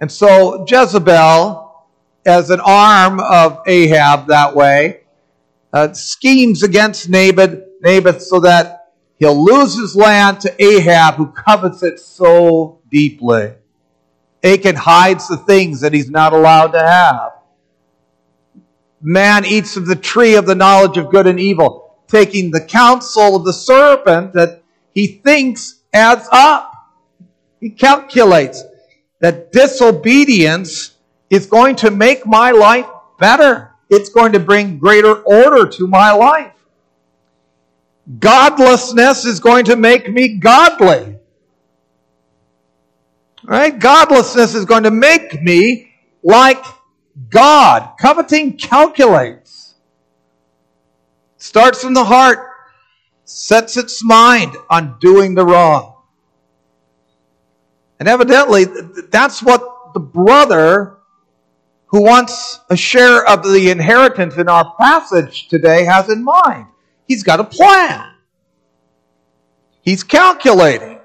And 0.00 0.10
so 0.10 0.66
Jezebel, 0.68 1.86
as 2.26 2.50
an 2.50 2.60
arm 2.60 3.20
of 3.20 3.60
Ahab 3.66 4.26
that 4.26 4.56
way, 4.56 4.99
uh, 5.72 5.92
schemes 5.92 6.62
against 6.62 7.08
Naboth, 7.08 7.60
Naboth 7.82 8.22
so 8.22 8.40
that 8.40 8.80
He'll 9.20 9.44
lose 9.44 9.78
his 9.78 9.94
land 9.94 10.40
to 10.40 10.64
Ahab, 10.64 11.16
who 11.16 11.26
covets 11.26 11.82
it 11.82 12.00
so 12.00 12.80
deeply. 12.90 13.52
Achan 14.42 14.76
hides 14.76 15.28
the 15.28 15.36
things 15.36 15.82
that 15.82 15.92
he's 15.92 16.08
not 16.08 16.32
allowed 16.32 16.68
to 16.68 16.80
have. 16.80 17.32
Man 19.02 19.44
eats 19.44 19.76
of 19.76 19.86
the 19.86 19.94
tree 19.94 20.36
of 20.36 20.46
the 20.46 20.54
knowledge 20.54 20.96
of 20.96 21.10
good 21.10 21.26
and 21.26 21.38
evil, 21.38 21.98
taking 22.08 22.50
the 22.50 22.62
counsel 22.62 23.36
of 23.36 23.44
the 23.44 23.52
serpent 23.52 24.32
that 24.32 24.62
he 24.94 25.20
thinks 25.22 25.82
adds 25.92 26.26
up. 26.32 26.72
He 27.60 27.68
calculates 27.68 28.64
that 29.20 29.52
disobedience 29.52 30.96
is 31.28 31.44
going 31.44 31.76
to 31.76 31.90
make 31.90 32.26
my 32.26 32.52
life 32.52 32.86
better. 33.18 33.69
It's 33.90 34.08
going 34.08 34.32
to 34.32 34.40
bring 34.40 34.78
greater 34.78 35.16
order 35.22 35.66
to 35.68 35.86
my 35.88 36.12
life. 36.12 36.54
Godlessness 38.18 39.24
is 39.24 39.40
going 39.40 39.66
to 39.66 39.76
make 39.76 40.10
me 40.10 40.36
godly. 40.38 41.16
Right? 43.44 43.76
Godlessness 43.76 44.54
is 44.54 44.64
going 44.64 44.84
to 44.84 44.90
make 44.90 45.42
me 45.42 45.92
like 46.22 46.64
God. 47.28 47.94
Coveting 48.00 48.56
calculates. 48.56 49.74
Starts 51.36 51.82
from 51.82 51.94
the 51.94 52.04
heart, 52.04 52.46
sets 53.24 53.76
its 53.76 54.04
mind 54.04 54.56
on 54.68 54.98
doing 55.00 55.34
the 55.34 55.44
wrong. 55.44 55.96
And 57.98 58.08
evidently, 58.08 58.66
that's 59.10 59.42
what 59.42 59.94
the 59.94 60.00
brother 60.00 60.99
who 61.90 62.02
wants 62.02 62.60
a 62.70 62.76
share 62.76 63.28
of 63.28 63.42
the 63.42 63.70
inheritance 63.70 64.36
in 64.36 64.48
our 64.48 64.74
passage 64.76 65.48
today 65.48 65.84
has 65.84 66.08
in 66.08 66.22
mind. 66.22 66.66
He's 67.06 67.24
got 67.24 67.40
a 67.40 67.44
plan. 67.44 68.14
He's 69.82 70.04
calculating. 70.04 71.00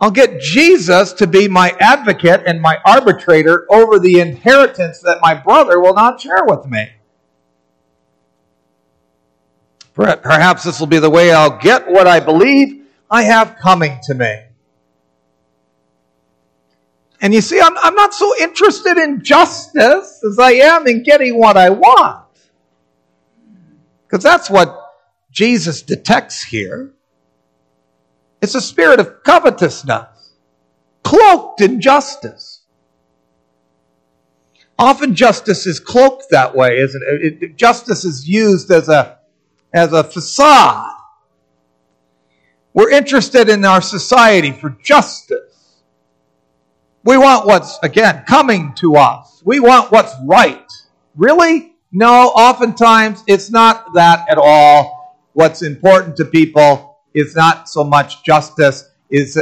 I'll 0.00 0.12
get 0.12 0.40
Jesus 0.40 1.12
to 1.14 1.26
be 1.26 1.48
my 1.48 1.74
advocate 1.80 2.42
and 2.46 2.60
my 2.60 2.78
arbitrator 2.84 3.66
over 3.70 3.98
the 3.98 4.20
inheritance 4.20 5.00
that 5.00 5.18
my 5.20 5.34
brother 5.34 5.80
will 5.80 5.94
not 5.94 6.20
share 6.20 6.44
with 6.44 6.66
me. 6.66 6.90
Perhaps 9.94 10.64
this 10.64 10.78
will 10.78 10.86
be 10.86 10.98
the 10.98 11.10
way 11.10 11.32
I'll 11.32 11.58
get 11.58 11.90
what 11.90 12.06
I 12.06 12.20
believe 12.20 12.84
I 13.10 13.22
have 13.22 13.56
coming 13.56 13.98
to 14.04 14.14
me. 14.14 14.45
And 17.26 17.34
you 17.34 17.40
see, 17.40 17.60
I'm, 17.60 17.76
I'm 17.78 17.96
not 17.96 18.14
so 18.14 18.32
interested 18.40 18.98
in 18.98 19.24
justice 19.24 20.22
as 20.22 20.38
I 20.38 20.52
am 20.52 20.86
in 20.86 21.02
getting 21.02 21.36
what 21.36 21.56
I 21.56 21.70
want. 21.70 22.24
Because 24.06 24.22
that's 24.22 24.48
what 24.48 24.92
Jesus 25.32 25.82
detects 25.82 26.44
here. 26.44 26.94
It's 28.40 28.54
a 28.54 28.60
spirit 28.60 29.00
of 29.00 29.24
covetousness, 29.24 30.34
cloaked 31.02 31.62
in 31.62 31.80
justice. 31.80 32.62
Often 34.78 35.16
justice 35.16 35.66
is 35.66 35.80
cloaked 35.80 36.26
that 36.30 36.54
way, 36.54 36.78
isn't 36.78 37.02
it? 37.08 37.42
it 37.42 37.56
justice 37.56 38.04
is 38.04 38.28
used 38.28 38.70
as 38.70 38.88
a, 38.88 39.18
as 39.74 39.92
a 39.92 40.04
facade. 40.04 40.94
We're 42.72 42.92
interested 42.92 43.48
in 43.48 43.64
our 43.64 43.82
society 43.82 44.52
for 44.52 44.70
justice. 44.80 45.35
We 47.06 47.16
want 47.16 47.46
what's, 47.46 47.78
again, 47.84 48.24
coming 48.26 48.74
to 48.74 48.96
us. 48.96 49.40
We 49.44 49.60
want 49.60 49.92
what's 49.92 50.12
right. 50.24 50.68
Really? 51.14 51.76
No, 51.92 52.30
oftentimes 52.30 53.22
it's 53.28 53.48
not 53.48 53.94
that 53.94 54.28
at 54.28 54.38
all. 54.38 55.16
What's 55.32 55.62
important 55.62 56.16
to 56.16 56.24
people 56.24 56.98
is 57.14 57.36
not 57.36 57.68
so 57.68 57.84
much 57.84 58.24
justice 58.24 58.90
is 59.08 59.38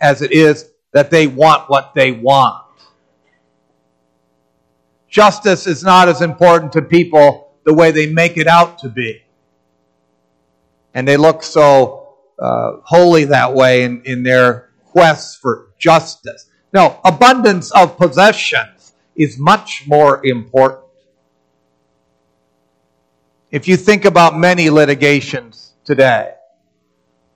as 0.00 0.22
it 0.22 0.32
is 0.32 0.70
that 0.92 1.10
they 1.10 1.26
want 1.26 1.68
what 1.68 1.94
they 1.94 2.12
want. 2.12 2.64
Justice 5.10 5.66
is 5.66 5.84
not 5.84 6.08
as 6.08 6.22
important 6.22 6.72
to 6.72 6.82
people 6.82 7.52
the 7.66 7.74
way 7.74 7.90
they 7.90 8.06
make 8.06 8.38
it 8.38 8.46
out 8.46 8.78
to 8.78 8.88
be. 8.88 9.22
And 10.94 11.06
they 11.06 11.18
look 11.18 11.42
so 11.42 12.14
uh, 12.40 12.78
holy 12.84 13.26
that 13.26 13.52
way 13.52 13.82
in, 13.82 14.00
in 14.06 14.22
their 14.22 14.70
quest 14.86 15.42
for 15.42 15.74
justice. 15.78 16.45
No, 16.72 17.00
abundance 17.04 17.70
of 17.72 17.96
possessions 17.96 18.92
is 19.14 19.38
much 19.38 19.84
more 19.86 20.24
important. 20.26 20.84
If 23.50 23.68
you 23.68 23.76
think 23.76 24.04
about 24.04 24.36
many 24.36 24.68
litigations 24.68 25.72
today, 25.84 26.34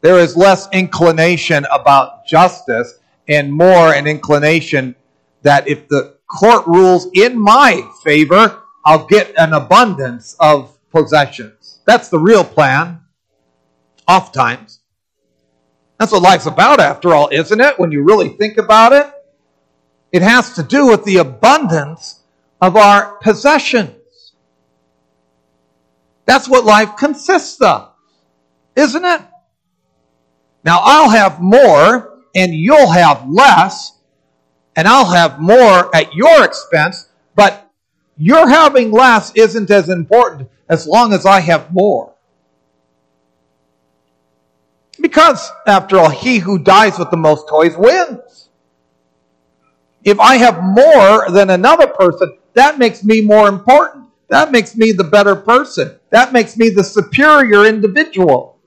there 0.03 0.19
is 0.19 0.37
less 0.37 0.69
inclination 0.73 1.67
about 1.71 2.27
justice 2.27 2.99
and 3.29 3.53
more 3.53 3.95
an 3.95 4.07
inclination 4.07 4.97
that 5.43 5.69
if 5.69 5.89
the 5.89 6.17
court 6.27 6.67
rules 6.67 7.09
in 7.15 7.39
my 7.39 7.89
favor, 8.03 8.63
I'll 8.85 9.07
get 9.07 9.33
an 9.39 9.53
abundance 9.53 10.37
of 10.41 10.77
possessions. 10.91 11.81
That's 11.87 12.09
the 12.09 12.19
real 12.19 12.45
plan, 12.45 13.01
oftentimes. 14.09 14.81
That's 15.99 16.13
what 16.13 16.23
life's 16.23 16.47
about, 16.47 16.81
after 16.81 17.15
all, 17.15 17.29
isn't 17.31 17.61
it? 17.61 17.79
When 17.79 17.93
you 17.93 18.03
really 18.03 18.31
think 18.31 18.59
about 18.59 18.93
it, 18.93 19.13
it 20.13 20.23
has 20.23 20.55
to 20.55 20.63
do 20.63 20.87
with 20.87 21.05
the 21.05 21.19
abundance 21.19 22.21
of 22.61 22.77
our 22.77 23.17
possessions. 23.19 24.33
That's 26.27 26.49
what 26.49 26.65
life 26.65 26.97
consists 26.97 27.61
of, 27.61 27.91
isn't 28.77 29.05
it? 29.05 29.21
Now, 30.65 30.81
I'll 30.83 31.11
have 31.11 31.41
more 31.41 32.19
and 32.35 32.55
you'll 32.55 32.91
have 32.91 33.29
less, 33.29 33.99
and 34.77 34.87
I'll 34.87 35.11
have 35.11 35.41
more 35.41 35.95
at 35.95 36.15
your 36.15 36.45
expense, 36.45 37.09
but 37.35 37.69
your 38.17 38.49
having 38.49 38.93
less 38.93 39.33
isn't 39.35 39.71
as 39.71 39.89
important 39.89 40.49
as 40.69 40.87
long 40.87 41.13
as 41.13 41.27
I 41.27 41.41
have 41.41 41.73
more. 41.73 42.15
Because, 45.01 45.51
after 45.67 45.99
all, 45.99 46.11
he 46.11 46.39
who 46.39 46.59
dies 46.59 46.99
with 46.99 47.11
the 47.11 47.17
most 47.17 47.49
toys 47.49 47.77
wins. 47.77 48.40
If 50.03 50.19
I 50.19 50.37
have 50.37 50.63
more 50.63 51.31
than 51.31 51.51
another 51.51 51.87
person, 51.87 52.39
that 52.55 52.79
makes 52.79 53.05
me 53.05 53.21
more 53.21 53.49
important. 53.49 54.07
That 54.29 54.53
makes 54.53 54.77
me 54.77 54.93
the 54.93 55.05
better 55.05 55.37
person. 55.37 55.99
That 56.11 56.33
makes 56.33 56.57
me 56.57 56.71
the 56.71 56.85
superior 56.85 57.67
individual. 57.67 58.59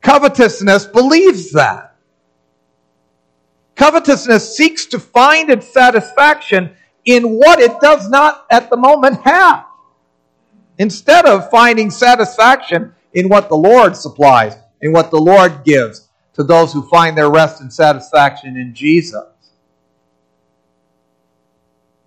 Covetousness 0.00 0.86
believes 0.86 1.52
that. 1.52 1.96
Covetousness 3.76 4.56
seeks 4.56 4.86
to 4.86 4.98
find 4.98 5.50
its 5.50 5.72
satisfaction 5.72 6.74
in 7.04 7.24
what 7.36 7.58
it 7.58 7.72
does 7.80 8.08
not 8.08 8.46
at 8.50 8.70
the 8.70 8.76
moment 8.76 9.20
have, 9.22 9.64
instead 10.78 11.26
of 11.26 11.50
finding 11.50 11.90
satisfaction 11.90 12.94
in 13.12 13.28
what 13.28 13.48
the 13.48 13.56
Lord 13.56 13.96
supplies, 13.96 14.56
in 14.80 14.92
what 14.92 15.10
the 15.10 15.20
Lord 15.20 15.64
gives 15.64 16.08
to 16.34 16.42
those 16.42 16.72
who 16.72 16.82
find 16.88 17.16
their 17.16 17.30
rest 17.30 17.60
and 17.60 17.72
satisfaction 17.72 18.56
in 18.56 18.74
Jesus. 18.74 19.24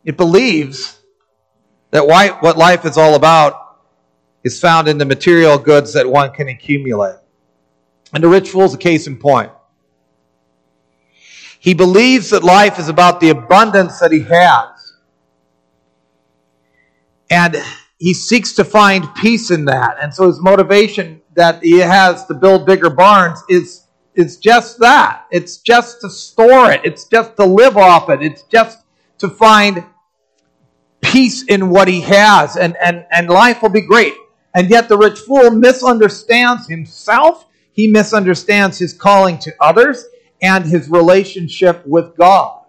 It 0.03 0.17
believes 0.17 0.99
that 1.91 2.07
what 2.07 2.57
life 2.57 2.85
is 2.85 2.97
all 2.97 3.15
about 3.15 3.79
is 4.43 4.59
found 4.59 4.87
in 4.87 4.97
the 4.97 5.05
material 5.05 5.57
goods 5.57 5.93
that 5.93 6.07
one 6.09 6.31
can 6.31 6.47
accumulate. 6.47 7.15
And 8.13 8.23
the 8.23 8.41
fool 8.41 8.63
is 8.63 8.73
a 8.73 8.77
case 8.77 9.07
in 9.07 9.17
point. 9.17 9.51
He 11.59 11.73
believes 11.73 12.29
that 12.29 12.43
life 12.43 12.77
is 12.77 12.89
about 12.89 13.19
the 13.19 13.29
abundance 13.29 13.99
that 13.99 14.11
he 14.11 14.21
has. 14.21 14.93
And 17.29 17.57
he 17.97 18.13
seeks 18.13 18.53
to 18.53 18.63
find 18.63 19.03
peace 19.15 19.49
in 19.49 19.65
that. 19.65 19.97
And 19.99 20.13
so 20.13 20.27
his 20.27 20.39
motivation 20.39 21.21
that 21.33 21.63
he 21.63 21.79
has 21.79 22.25
to 22.27 22.35
build 22.35 22.67
bigger 22.67 22.91
barns 22.91 23.41
is, 23.49 23.84
is 24.15 24.37
just 24.37 24.79
that. 24.79 25.25
It's 25.31 25.57
just 25.57 26.01
to 26.01 26.09
store 26.09 26.71
it. 26.71 26.81
It's 26.83 27.05
just 27.05 27.35
to 27.37 27.45
live 27.45 27.77
off 27.77 28.09
it. 28.09 28.21
It's 28.21 28.43
just 28.43 28.79
to 29.19 29.29
find 29.29 29.83
peace 31.01 31.43
in 31.43 31.69
what 31.69 31.87
he 31.87 32.01
has. 32.01 32.57
And, 32.57 32.75
and, 32.77 33.05
and 33.11 33.29
life 33.29 33.61
will 33.61 33.69
be 33.69 33.81
great. 33.81 34.13
And 34.53 34.69
yet 34.69 34.89
the 34.89 34.97
rich 34.97 35.19
fool 35.19 35.51
misunderstands 35.51 36.67
himself 36.67 37.45
he 37.75 37.87
misunderstands 37.87 38.79
his 38.79 38.93
calling 38.93 39.37
to 39.39 39.53
others 39.59 40.05
and 40.41 40.63
his 40.63 40.89
relationship 40.89 41.85
with 41.85 42.15
God. 42.15 42.61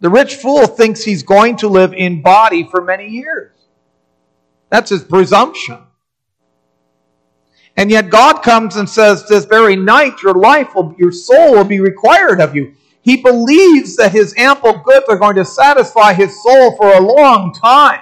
The 0.00 0.10
rich 0.10 0.34
fool 0.34 0.66
thinks 0.66 1.04
he's 1.04 1.22
going 1.22 1.58
to 1.58 1.68
live 1.68 1.92
in 1.94 2.22
body 2.22 2.64
for 2.68 2.82
many 2.82 3.06
years. 3.06 3.52
That's 4.68 4.90
his 4.90 5.04
presumption. 5.04 5.78
And 7.78 7.92
yet 7.92 8.10
God 8.10 8.42
comes 8.42 8.74
and 8.74 8.90
says, 8.90 9.28
This 9.28 9.44
very 9.44 9.76
night 9.76 10.20
your 10.20 10.34
life 10.34 10.74
will, 10.74 10.96
your 10.98 11.12
soul 11.12 11.52
will 11.52 11.64
be 11.64 11.78
required 11.78 12.40
of 12.40 12.56
you. 12.56 12.74
He 13.02 13.22
believes 13.22 13.94
that 13.96 14.10
his 14.10 14.34
ample 14.36 14.78
goods 14.78 15.06
are 15.08 15.16
going 15.16 15.36
to 15.36 15.44
satisfy 15.44 16.12
his 16.12 16.42
soul 16.42 16.76
for 16.76 16.88
a 16.92 17.00
long 17.00 17.54
time. 17.54 18.00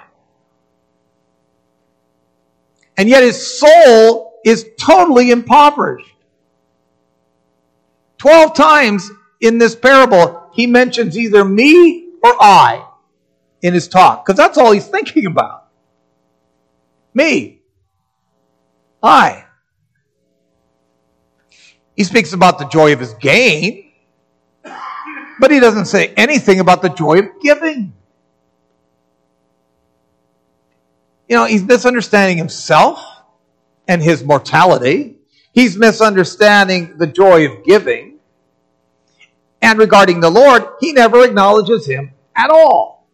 And 2.96 3.06
yet 3.06 3.22
his 3.22 3.60
soul 3.60 4.40
is 4.46 4.66
totally 4.78 5.30
impoverished. 5.30 6.10
Twelve 8.16 8.54
times 8.54 9.10
in 9.42 9.58
this 9.58 9.76
parable, 9.76 10.48
he 10.54 10.66
mentions 10.66 11.18
either 11.18 11.44
me 11.44 12.08
or 12.22 12.34
I 12.40 12.88
in 13.60 13.74
his 13.74 13.88
talk, 13.88 14.24
because 14.24 14.38
that's 14.38 14.56
all 14.56 14.72
he's 14.72 14.88
thinking 14.88 15.26
about. 15.26 15.66
Me. 17.12 17.60
I. 19.02 19.45
He 21.96 22.04
speaks 22.04 22.32
about 22.32 22.58
the 22.58 22.66
joy 22.66 22.92
of 22.92 23.00
his 23.00 23.14
gain, 23.14 23.90
but 25.40 25.50
he 25.50 25.60
doesn't 25.60 25.86
say 25.86 26.08
anything 26.16 26.60
about 26.60 26.82
the 26.82 26.90
joy 26.90 27.20
of 27.20 27.26
giving. 27.42 27.94
You 31.28 31.36
know, 31.36 31.46
he's 31.46 31.64
misunderstanding 31.64 32.36
himself 32.38 33.02
and 33.88 34.02
his 34.02 34.22
mortality. 34.22 35.16
He's 35.52 35.76
misunderstanding 35.76 36.98
the 36.98 37.06
joy 37.06 37.46
of 37.50 37.64
giving. 37.64 38.18
And 39.62 39.78
regarding 39.78 40.20
the 40.20 40.30
Lord, 40.30 40.64
he 40.80 40.92
never 40.92 41.24
acknowledges 41.24 41.86
him 41.86 42.12
at 42.36 42.50
all 42.50 43.08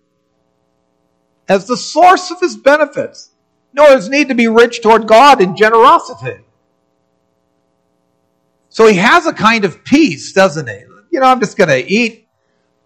as 1.49 1.67
the 1.67 1.77
source 1.77 2.31
of 2.31 2.41
his 2.41 2.57
benefits, 2.57 3.31
nor 3.73 3.95
his 3.95 4.09
need 4.09 4.29
to 4.29 4.35
be 4.35 4.49
rich 4.49 4.83
toward 4.83 5.07
God 5.07 5.41
in 5.41 5.57
generosity. 5.57 6.43
So 8.73 8.87
he 8.87 8.95
has 8.95 9.27
a 9.27 9.35
kind 9.35 9.67
of 9.67 9.85
peace, 9.85 10.33
doesn't 10.33 10.67
he? 10.67 10.81
You 11.11 11.21
know, 11.21 11.27
I'm 11.27 11.41
just 11.41 11.59
going 11.59 11.69
to 11.69 11.87
eat, 11.87 12.27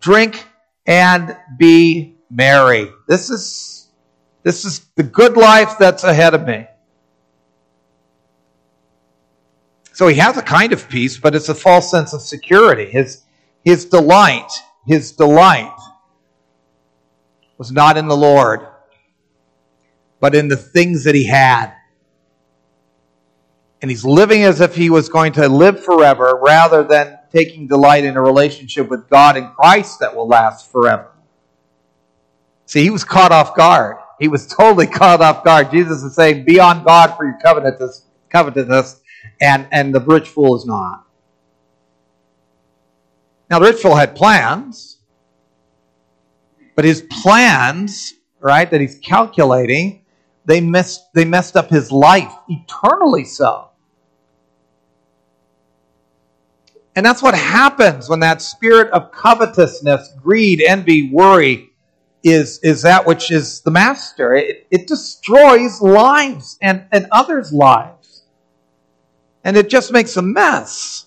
drink, 0.00 0.44
and 0.84 1.36
be 1.56 2.16
merry. 2.28 2.90
This 3.06 3.30
is 3.30 3.88
this 4.42 4.64
is 4.64 4.80
the 4.96 5.04
good 5.04 5.36
life 5.36 5.78
that's 5.78 6.02
ahead 6.02 6.34
of 6.34 6.44
me. 6.44 6.66
So 9.92 10.08
he 10.08 10.16
has 10.16 10.36
a 10.36 10.42
kind 10.42 10.72
of 10.72 10.88
peace, 10.88 11.18
but 11.18 11.36
it's 11.36 11.48
a 11.48 11.54
false 11.54 11.88
sense 11.88 12.12
of 12.12 12.20
security. 12.20 12.86
His, 12.90 13.22
his 13.64 13.84
delight, 13.84 14.52
his 14.86 15.12
delight 15.12 15.76
was 17.58 17.70
not 17.70 17.96
in 17.96 18.08
the 18.08 18.16
Lord, 18.16 18.66
but 20.18 20.34
in 20.34 20.48
the 20.48 20.56
things 20.56 21.04
that 21.04 21.14
he 21.14 21.26
had. 21.26 21.75
And 23.82 23.90
he's 23.90 24.04
living 24.04 24.42
as 24.42 24.60
if 24.60 24.74
he 24.74 24.90
was 24.90 25.08
going 25.08 25.32
to 25.34 25.48
live 25.48 25.84
forever 25.84 26.38
rather 26.42 26.82
than 26.82 27.18
taking 27.30 27.66
delight 27.66 28.04
in 28.04 28.16
a 28.16 28.22
relationship 28.22 28.88
with 28.88 29.08
God 29.08 29.36
and 29.36 29.54
Christ 29.54 30.00
that 30.00 30.16
will 30.16 30.26
last 30.26 30.72
forever. 30.72 31.10
See, 32.64 32.82
he 32.82 32.90
was 32.90 33.04
caught 33.04 33.32
off 33.32 33.54
guard. 33.54 33.96
He 34.18 34.28
was 34.28 34.46
totally 34.58 34.86
caught 34.86 35.20
off 35.20 35.44
guard. 35.44 35.70
Jesus 35.70 36.02
is 36.02 36.14
saying, 36.14 36.44
Be 36.44 36.58
on 36.58 36.84
God 36.84 37.16
for 37.16 37.24
your 37.24 37.38
covenant 37.42 37.80
covetousness 38.30 39.00
and, 39.40 39.66
and 39.70 39.94
the 39.94 40.00
rich 40.00 40.28
fool 40.28 40.56
is 40.56 40.66
not. 40.66 41.04
Now, 43.50 43.58
the 43.58 43.66
rich 43.66 43.80
fool 43.80 43.94
had 43.94 44.16
plans, 44.16 44.98
but 46.74 46.84
his 46.84 47.02
plans, 47.22 48.14
right, 48.40 48.68
that 48.70 48.80
he's 48.80 48.98
calculating, 48.98 50.04
they 50.46 50.60
messed, 50.60 51.12
they 51.12 51.24
messed 51.24 51.56
up 51.56 51.68
his 51.68 51.92
life, 51.92 52.32
eternally 52.48 53.24
so. 53.24 53.70
And 56.94 57.04
that's 57.04 57.22
what 57.22 57.34
happens 57.34 58.08
when 58.08 58.20
that 58.20 58.40
spirit 58.40 58.90
of 58.92 59.12
covetousness, 59.12 60.14
greed, 60.22 60.62
envy, 60.66 61.10
worry 61.10 61.70
is, 62.22 62.58
is 62.60 62.82
that 62.82 63.06
which 63.06 63.30
is 63.30 63.60
the 63.60 63.70
master. 63.70 64.34
It, 64.34 64.66
it 64.70 64.86
destroys 64.86 65.82
lives 65.82 66.56
and, 66.62 66.86
and 66.92 67.06
others' 67.12 67.52
lives. 67.52 68.22
And 69.44 69.56
it 69.56 69.68
just 69.68 69.92
makes 69.92 70.16
a 70.16 70.22
mess. 70.22 71.06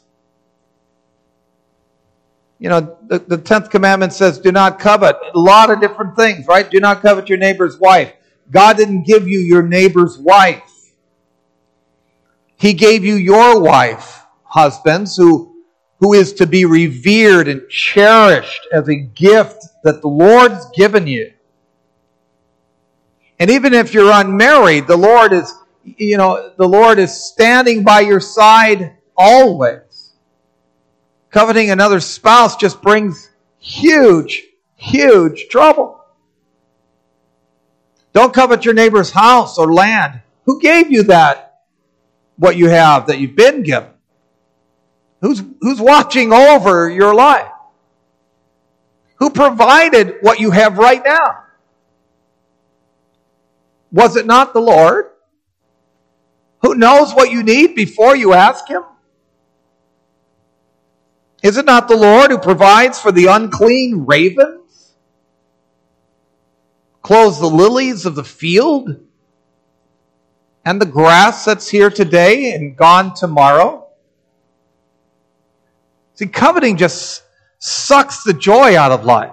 You 2.59 2.69
know, 2.69 2.97
the, 3.07 3.19
the 3.19 3.37
10th 3.37 3.71
commandment 3.71 4.13
says, 4.13 4.37
do 4.37 4.51
not 4.51 4.79
covet. 4.79 5.15
A 5.33 5.39
lot 5.39 5.71
of 5.71 5.81
different 5.81 6.15
things, 6.15 6.45
right? 6.45 6.69
Do 6.69 6.79
not 6.79 7.01
covet 7.01 7.29
your 7.29 7.37
neighbor's 7.37 7.79
wife. 7.79 8.13
God 8.51 8.77
didn't 8.77 9.03
give 9.03 9.27
you 9.27 9.39
your 9.39 9.63
neighbor's 9.63 10.17
wife. 10.17 10.63
He 12.55 12.73
gave 12.73 13.05
you 13.05 13.15
your 13.15 13.59
wife, 13.59 14.23
husbands, 14.43 15.15
who 15.15 15.49
who 15.99 16.13
is 16.13 16.33
to 16.33 16.47
be 16.47 16.65
revered 16.65 17.47
and 17.47 17.67
cherished 17.69 18.67
as 18.71 18.87
a 18.87 18.95
gift 18.95 19.65
that 19.83 20.01
the 20.01 20.07
Lord's 20.07 20.69
given 20.71 21.07
you. 21.07 21.33
And 23.37 23.49
even 23.49 23.73
if 23.73 23.93
you're 23.93 24.11
unmarried, 24.11 24.87
the 24.87 24.97
Lord 24.97 25.33
is, 25.33 25.53
you 25.83 26.17
know, 26.17 26.53
the 26.57 26.67
Lord 26.67 26.99
is 26.99 27.25
standing 27.25 27.83
by 27.83 28.01
your 28.01 28.19
side 28.19 28.95
always. 29.15 30.13
Coveting 31.31 31.69
another 31.69 31.99
spouse 31.99 32.55
just 32.55 32.81
brings 32.81 33.29
huge, 33.59 34.45
huge 34.75 35.47
trouble. 35.49 35.98
Don't 38.13 38.33
covet 38.33 38.65
your 38.65 38.73
neighbor's 38.73 39.11
house 39.11 39.57
or 39.57 39.73
land. 39.73 40.21
Who 40.45 40.59
gave 40.59 40.91
you 40.91 41.03
that, 41.03 41.61
what 42.37 42.57
you 42.57 42.69
have 42.69 43.07
that 43.07 43.19
you've 43.19 43.35
been 43.35 43.63
given? 43.63 43.89
Who's, 45.21 45.43
who's 45.61 45.79
watching 45.79 46.31
over 46.33 46.89
your 46.89 47.13
life? 47.13 47.51
Who 49.17 49.29
provided 49.29 50.15
what 50.21 50.39
you 50.39 50.51
have 50.51 50.77
right 50.77 51.03
now? 51.03 51.43
Was 53.91 54.15
it 54.15 54.25
not 54.25 54.53
the 54.53 54.61
Lord? 54.61 55.05
Who 56.61 56.75
knows 56.75 57.13
what 57.13 57.31
you 57.31 57.43
need 57.43 57.75
before 57.75 58.15
you 58.15 58.33
ask 58.33 58.67
Him? 58.67 58.83
Is 61.41 61.57
it 61.57 61.65
not 61.65 61.87
the 61.87 61.97
Lord 61.97 62.31
who 62.31 62.37
provides 62.37 62.99
for 62.99 63.11
the 63.11 63.27
unclean 63.27 64.05
ravens? 64.05 64.58
Clothes 67.01 67.39
the 67.39 67.47
lilies 67.49 68.05
of 68.05 68.15
the 68.15 68.23
field? 68.23 69.05
And 70.65 70.81
the 70.81 70.85
grass 70.85 71.45
that's 71.45 71.69
here 71.69 71.89
today 71.89 72.53
and 72.53 72.75
gone 72.75 73.13
tomorrow? 73.15 73.87
See, 76.15 76.27
coveting 76.27 76.77
just 76.77 77.23
sucks 77.59 78.23
the 78.23 78.33
joy 78.33 78.77
out 78.77 78.91
of 78.91 79.05
life. 79.05 79.31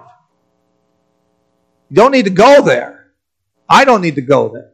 You 1.89 1.95
don't 1.95 2.11
need 2.11 2.25
to 2.25 2.31
go 2.31 2.61
there. 2.61 3.11
I 3.69 3.85
don't 3.85 4.01
need 4.01 4.15
to 4.15 4.21
go 4.21 4.49
there. 4.49 4.71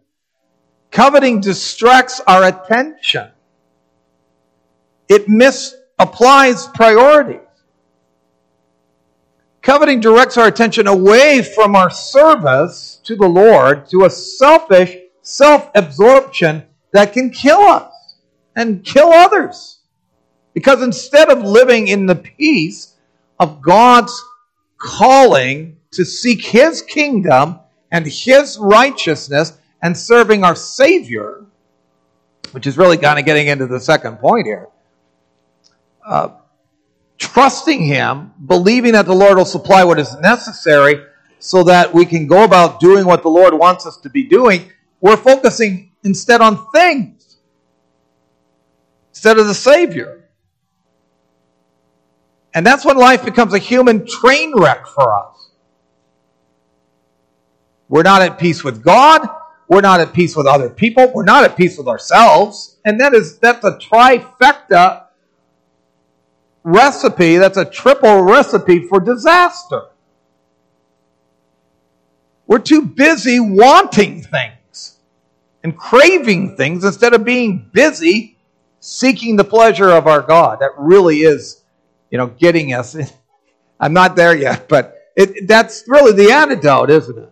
Coveting 0.91 1.41
distracts 1.41 2.21
our 2.27 2.43
attention. 2.43 3.32
It 5.10 5.27
misapplies 5.27 6.71
priorities. 6.73 7.42
Coveting 9.63 10.02
directs 10.02 10.38
our 10.38 10.47
attention 10.47 10.88
away 10.88 11.41
from 11.41 11.73
our 11.73 11.89
service 11.89 12.99
to 13.06 13.15
the 13.15 13.28
Lord 13.28 13.88
to 13.91 14.04
a 14.04 14.10
selfish 14.10 14.97
self 15.21 15.71
absorption 15.73 16.63
that 16.91 17.13
can 17.13 17.30
kill 17.30 17.62
us 17.62 18.17
and 18.58 18.84
kill 18.84 19.13
others. 19.13 19.80
Because 20.54 20.84
instead 20.84 21.30
of 21.30 21.39
living 21.43 21.88
in 21.88 22.06
the 22.06 22.15
peace 22.15 22.97
of 23.39 23.62
God's 23.62 24.13
calling 24.78 25.78
to 25.91 26.04
seek 26.04 26.43
His 26.43 26.82
kingdom 26.82 27.60
and 27.89 28.06
His 28.06 28.58
righteousness 28.60 29.58
and 29.82 29.97
serving 29.97 30.43
our 30.43 30.58
Savior, 30.58 31.45
which 32.52 32.67
is 32.67 32.78
really 32.78 32.97
kind 32.97 33.17
of 33.17 33.23
getting 33.23 33.47
into 33.47 33.67
the 33.67 33.80
second 33.80 34.17
point 34.17 34.45
here, 34.45 34.67
uh, 36.06 36.32
trusting 37.17 37.86
Him, 37.86 38.32
believing 38.45 38.93
that 38.93 39.06
the 39.06 39.13
Lord 39.13 39.38
will 39.38 39.45
supply 39.45 39.84
what 39.84 39.99
is 39.99 40.15
necessary 40.19 41.04
so 41.39 41.63
that 41.63 41.93
we 41.93 42.06
can 42.06 42.26
go 42.26 42.43
about 42.43 42.80
doing 42.80 43.06
what 43.06 43.21
the 43.21 43.30
Lord 43.30 43.54
wants 43.54 43.86
us 43.86 43.97
to 43.97 44.10
be 44.10 44.23
doing, 44.23 44.71
we're 45.02 45.17
focusing 45.17 45.91
instead 46.04 46.39
on 46.39 46.71
things 46.71 47.38
instead 49.10 49.38
of 49.38 49.47
the 49.47 49.54
Savior. 49.54 50.30
And 52.54 52.65
that's 52.65 52.86
when 52.86 52.97
life 52.97 53.26
becomes 53.26 53.54
a 53.54 53.58
human 53.58 54.06
train 54.06 54.54
wreck 54.56 54.86
for 54.88 55.15
us. 55.15 55.52
We're 57.89 58.04
not 58.04 58.21
at 58.21 58.39
peace 58.39 58.63
with 58.63 58.84
God. 58.84 59.28
We're 59.67 59.82
not 59.82 59.99
at 59.99 60.13
peace 60.13 60.36
with 60.36 60.45
other 60.45 60.69
people. 60.69 61.12
We're 61.13 61.26
not 61.26 61.43
at 61.43 61.58
peace 61.58 61.78
with 61.78 61.88
ourselves. 61.88 62.78
And 62.86 62.99
that 62.99 63.13
is 63.13 63.39
that's 63.39 63.63
a 63.65 63.78
trifecta 63.78 65.03
recipe. 66.63 67.38
That's 67.38 67.58
a 67.58 67.65
triple 67.65 68.21
recipe 68.21 68.88
for 68.88 68.99
disaster. 68.99 69.84
We're 72.47 72.60
too 72.60 72.84
busy 72.84 73.39
wanting 73.39 74.21
things 74.21 74.97
and 75.63 75.78
craving 75.78 76.58
things 76.58 76.84
instead 76.84 77.13
of 77.13 77.23
being 77.23 77.69
busy 77.71 78.38
seeking 78.80 79.38
the 79.38 79.45
pleasure 79.45 79.89
of 79.89 80.08
our 80.08 80.21
God. 80.21 80.60
That 80.60 80.71
really 80.78 81.21
is 81.21 81.63
you 82.13 82.19
know, 82.19 82.28
getting 82.28 82.73
us. 82.73 82.95
I'm 83.80 83.93
not 83.93 84.15
there 84.15 84.38
yet, 84.38 84.69
but 84.69 84.95
it, 85.15 85.47
that's 85.47 85.84
really 85.88 86.12
the 86.12 86.32
antidote, 86.32 86.91
isn't 86.91 87.17
it? 87.17 87.30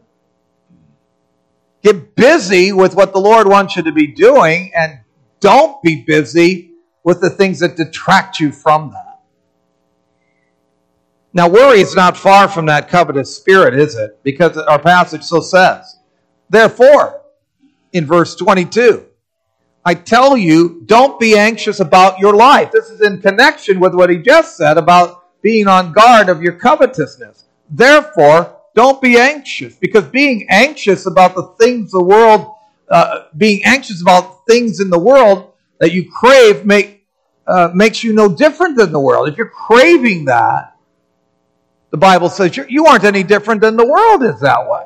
Get 1.84 2.15
busy 2.15 2.72
with 2.72 2.96
what 2.96 3.13
the 3.13 3.20
Lord 3.20 3.48
wants 3.48 3.76
you 3.76 3.84
to 3.84 3.91
be 3.91 4.08
doing 4.08 4.72
and 4.76 5.02
don't 5.39 5.84
be 5.84 6.04
busy 6.04 6.72
with 7.04 7.22
the 7.22 7.30
things 7.30 7.60
that 7.60 7.78
detract 7.78 8.39
you 8.39 8.52
from 8.52 8.89
that. 8.89 9.11
Now, 11.34 11.48
worry 11.48 11.80
is 11.80 11.96
not 11.96 12.17
far 12.17 12.50
from 12.50 12.65
that 12.65 12.89
covetous 12.89 13.36
spirit, 13.36 13.74
is 13.74 13.96
it? 13.96 14.20
Because 14.24 14.58
our 14.58 14.80
passage 14.80 15.24
so 15.24 15.39
says. 15.39 15.98
Therefore, 16.50 17.22
in 17.94 18.06
verse 18.06 18.36
22, 18.36 19.06
I 19.86 19.94
tell 19.94 20.36
you, 20.38 20.82
don't 20.86 21.20
be 21.20 21.38
anxious 21.38 21.80
about 21.80 22.20
your 22.20 22.36
life. 22.36 22.72
This 22.72 22.89
is 22.89 23.02
in 23.02 23.22
connection 23.22 23.80
with 23.80 23.96
what 23.96 24.10
he 24.10 24.17
just 24.17 24.58
said 24.58 24.78
about 24.78 25.41
being 25.41 25.67
on 25.67 25.94
guard 25.94 26.30
of 26.30 26.41
your 26.41 26.54
covetousness. 26.54 27.46
Therefore, 27.70 28.58
don't 28.76 29.02
be 29.02 29.17
anxious 29.17 29.76
because 29.76 30.06
being 30.06 30.46
anxious 30.50 31.06
about 31.06 31.36
the 31.36 31.56
things 31.60 31.91
the 31.91 32.04
world, 32.04 32.54
uh, 32.89 33.24
being 33.36 33.62
anxious 33.65 34.02
about 34.02 34.46
things 34.48 34.80
in 34.80 34.89
the 34.89 35.00
world 35.00 35.54
that 35.80 35.91
you 35.91 36.10
crave 36.12 36.65
make, 36.65 37.08
uh, 37.48 37.72
makes 37.74 38.04
you 38.04 38.13
no 38.13 38.30
different 38.34 38.78
than 38.78 38.91
the 38.91 39.00
world. 39.00 39.30
If 39.30 39.38
you're 39.38 39.50
craving 39.50 40.26
that, 40.26 40.71
the 41.92 41.98
Bible 41.98 42.30
says 42.30 42.58
you 42.58 42.86
aren't 42.88 43.04
any 43.04 43.22
different 43.24 43.62
than 43.62 43.76
the 43.76 43.86
world 43.86 44.24
is 44.24 44.40
that 44.40 44.68
way. 44.68 44.86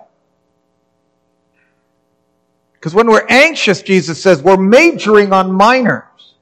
Because 2.74 2.94
when 2.94 3.08
we're 3.08 3.26
anxious, 3.28 3.82
Jesus 3.82 4.22
says, 4.22 4.44
we're 4.44 4.58
majoring 4.58 5.34
on 5.34 5.52
minors. 5.52 6.36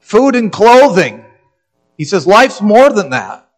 Food 0.00 0.34
and 0.34 0.50
clothing. 0.50 1.24
He 1.96 2.04
says, 2.04 2.26
life's 2.26 2.60
more 2.60 2.90
than 2.90 3.10
that. 3.10 3.48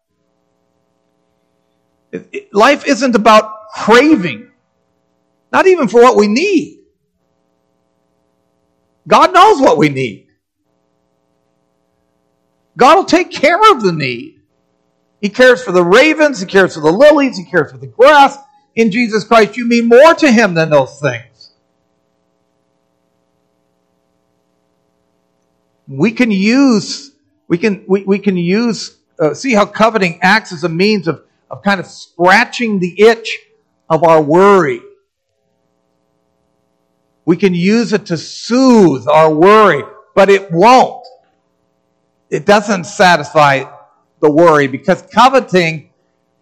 life 2.53 2.85
isn't 2.85 3.15
about 3.15 3.69
craving, 3.73 4.51
not 5.51 5.67
even 5.67 5.87
for 5.87 6.01
what 6.01 6.15
we 6.15 6.27
need. 6.27 6.79
God 9.07 9.33
knows 9.33 9.59
what 9.61 9.77
we 9.77 9.89
need. 9.89 10.27
God 12.75 12.97
will 12.97 13.05
take 13.05 13.31
care 13.31 13.59
of 13.71 13.81
the 13.81 13.91
need. 13.91 14.36
He 15.27 15.33
cares 15.33 15.61
for 15.61 15.73
the 15.73 15.83
ravens, 15.83 16.39
He 16.39 16.45
cares 16.45 16.75
for 16.75 16.79
the 16.79 16.89
lilies, 16.89 17.37
He 17.37 17.43
cares 17.43 17.73
for 17.73 17.77
the 17.77 17.85
grass, 17.85 18.37
in 18.77 18.91
Jesus 18.91 19.25
Christ, 19.25 19.57
you 19.57 19.67
mean 19.67 19.89
more 19.89 20.13
to 20.13 20.31
him 20.31 20.53
than 20.53 20.69
those 20.69 21.01
things. 21.01 21.51
We 25.85 26.13
can 26.13 26.31
use, 26.31 27.11
we 27.49 27.57
can, 27.57 27.83
we, 27.89 28.05
we 28.05 28.19
can 28.19 28.37
use, 28.37 28.97
uh, 29.19 29.33
see 29.33 29.53
how 29.53 29.65
coveting 29.65 30.19
acts 30.21 30.53
as 30.53 30.63
a 30.63 30.69
means 30.69 31.09
of, 31.09 31.25
of 31.51 31.61
kind 31.61 31.81
of 31.81 31.87
scratching 31.87 32.79
the 32.79 33.01
itch 33.01 33.37
of 33.89 34.05
our 34.05 34.21
worry. 34.21 34.79
We 37.25 37.35
can 37.35 37.53
use 37.53 37.91
it 37.91 38.05
to 38.05 38.15
soothe 38.15 39.09
our 39.09 39.29
worry, 39.29 39.83
but 40.15 40.29
it 40.29 40.53
won't. 40.53 41.05
It 42.29 42.45
doesn't 42.45 42.85
satisfy 42.85 43.65
the 44.19 44.31
worry 44.31 44.67
because 44.67 45.03
coveting, 45.13 45.91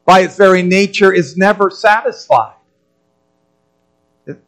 by 0.05 0.21
its 0.21 0.37
very 0.37 0.61
nature, 0.61 1.11
is 1.11 1.35
never 1.35 1.69
satisfied. 1.69 2.55
It, 4.25 4.43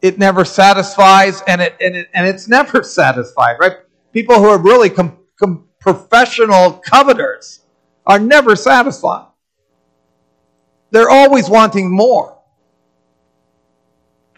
it 0.00 0.18
never 0.18 0.44
satisfies, 0.44 1.42
and 1.46 1.60
it, 1.60 1.76
and 1.80 1.96
it 1.96 2.08
and 2.14 2.26
it's 2.26 2.48
never 2.48 2.82
satisfied, 3.00 3.56
right? 3.60 3.78
People 4.12 4.36
who 4.36 4.46
are 4.46 4.58
really 4.58 4.90
com, 4.90 5.18
com, 5.38 5.68
professional 5.80 6.72
coveters 6.72 7.60
are 8.06 8.18
never 8.18 8.56
satisfied. 8.56 9.26
They're 10.90 11.10
always 11.10 11.48
wanting 11.50 11.90
more. 11.90 12.38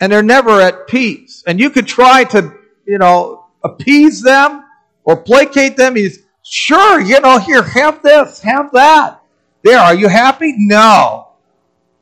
And 0.01 0.11
they're 0.13 0.23
never 0.23 0.61
at 0.61 0.87
peace. 0.87 1.43
And 1.47 1.59
you 1.59 1.71
could 1.71 1.87
try 1.87 2.25
to, 2.25 2.55
you 2.87 2.99
know, 2.99 3.47
appease 3.63 4.23
them 4.23 4.65
or 5.05 5.17
placate 5.17 5.77
them. 5.77 5.97
He's, 5.97 6.21
sure, 6.49 7.01
you 7.01 7.21
know, 7.21 7.39
here, 7.39 7.63
have 7.63 8.03
this, 8.03 8.41
have 8.41 8.73
that. 8.73 9.21
There, 9.63 9.79
are 9.79 9.95
you 9.95 10.09
happy? 10.09 10.55
No. 10.57 11.29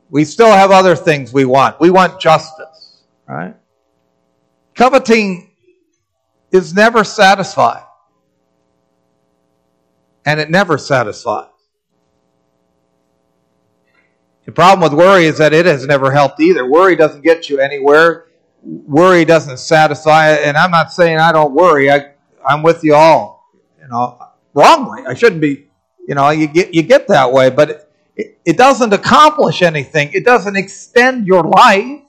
We 0.09 0.23
still 0.23 0.51
have 0.51 0.71
other 0.71 0.95
things 0.95 1.33
we 1.33 1.45
want. 1.45 1.79
We 1.79 1.89
want 1.89 2.19
justice, 2.19 3.03
right? 3.27 3.55
Coveting 4.73 5.51
is 6.51 6.73
never 6.73 7.03
satisfied. 7.03 7.83
And 10.25 10.39
it 10.39 10.49
never 10.49 10.77
satisfies. 10.77 11.47
The 14.45 14.51
problem 14.53 14.89
with 14.89 14.97
worry 14.97 15.25
is 15.25 15.37
that 15.39 15.53
it 15.53 15.65
has 15.65 15.85
never 15.85 16.11
helped 16.11 16.39
either. 16.39 16.69
Worry 16.69 16.95
doesn't 16.95 17.21
get 17.21 17.49
you 17.49 17.59
anywhere. 17.59 18.27
Worry 18.61 19.25
doesn't 19.25 19.57
satisfy. 19.57 20.31
And 20.31 20.55
I'm 20.55 20.71
not 20.71 20.93
saying 20.93 21.17
I 21.17 21.33
don't 21.33 21.53
worry. 21.53 21.91
I, 21.91 22.11
I'm 22.47 22.63
with 22.63 22.83
you 22.83 22.95
all. 22.95 23.51
You 23.81 23.89
know, 23.89 24.26
wrongly. 24.57 25.03
I 25.07 25.13
shouldn't 25.13 25.41
be. 25.41 25.67
You 26.07 26.15
know, 26.15 26.29
you 26.29 26.47
get 26.47 26.73
you 26.73 26.83
get 26.83 27.07
that 27.09 27.31
way, 27.31 27.49
but 27.49 27.91
it, 28.15 28.39
it 28.43 28.57
doesn't 28.57 28.91
accomplish 28.91 29.61
anything. 29.61 30.11
It 30.13 30.25
doesn't 30.25 30.55
extend 30.55 31.27
your 31.27 31.43
life. 31.43 32.01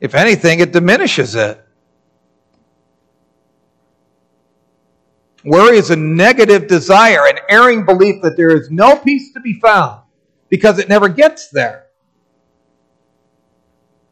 If 0.00 0.14
anything, 0.14 0.60
it 0.60 0.72
diminishes 0.72 1.34
it. 1.34 1.62
Worry 5.44 5.78
is 5.78 5.90
a 5.90 5.96
negative 5.96 6.66
desire, 6.66 7.26
an 7.26 7.38
erring 7.48 7.84
belief 7.84 8.20
that 8.22 8.36
there 8.36 8.50
is 8.50 8.68
no 8.70 8.96
peace 8.96 9.32
to 9.34 9.40
be 9.40 9.60
found 9.60 10.00
because 10.48 10.78
it 10.78 10.88
never 10.88 11.08
gets 11.08 11.48
there. 11.50 11.86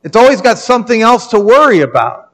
It's 0.05 0.17
always 0.17 0.41
got 0.41 0.59
something 0.59 1.03
else 1.03 1.27
to 1.29 1.41
worry 1.41 1.81
about. 1.81 2.33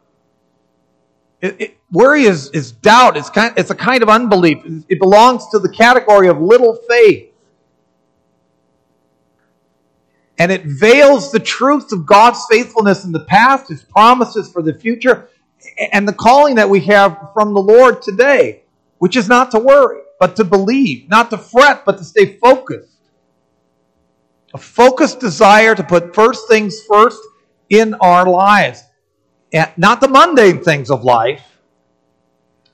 It, 1.41 1.61
it, 1.61 1.80
worry 1.91 2.25
is, 2.25 2.51
is 2.51 2.73
doubt. 2.73 3.17
It's, 3.17 3.31
kind, 3.31 3.53
it's 3.57 3.71
a 3.71 3.75
kind 3.75 4.03
of 4.03 4.09
unbelief. 4.09 4.59
It 4.89 4.99
belongs 4.99 5.49
to 5.51 5.59
the 5.59 5.71
category 5.71 6.29
of 6.29 6.41
little 6.41 6.79
faith. 6.89 7.33
And 10.39 10.51
it 10.51 10.65
veils 10.65 11.33
the 11.33 11.41
truth 11.41 11.93
of 11.93 12.07
God's 12.07 12.45
faithfulness 12.51 13.05
in 13.05 13.13
the 13.13 13.25
past, 13.25 13.69
His 13.69 13.83
promises 13.83 14.51
for 14.51 14.63
the 14.63 14.73
future, 14.73 15.29
and 15.93 16.09
the 16.09 16.15
calling 16.15 16.55
that 16.55 16.71
we 16.71 16.81
have 16.81 17.29
from 17.35 17.53
the 17.53 17.61
Lord 17.61 18.01
today 18.01 18.63
which 19.01 19.17
is 19.17 19.29
not 19.29 19.51
to 19.51 19.59
worry, 19.59 20.03
but 20.21 20.37
to 20.37 20.45
believe, 20.45 21.09
not 21.09 21.31
to 21.31 21.39
fret, 21.39 21.85
but 21.87 21.97
to 21.97 22.05
stay 22.05 22.37
focused. 22.37 22.99
A 24.53 24.59
focused 24.59 25.21
desire 25.21 25.75
to 25.75 25.83
put 25.83 26.15
first 26.15 26.47
things 26.49 26.83
first 26.83 27.19
in 27.71 27.95
our 27.95 28.27
lives. 28.29 28.85
And 29.55 29.71
not 29.79 30.03
the 30.03 30.09
mundane 30.09 30.63
things 30.63 30.91
of 30.91 31.03
life, 31.03 31.43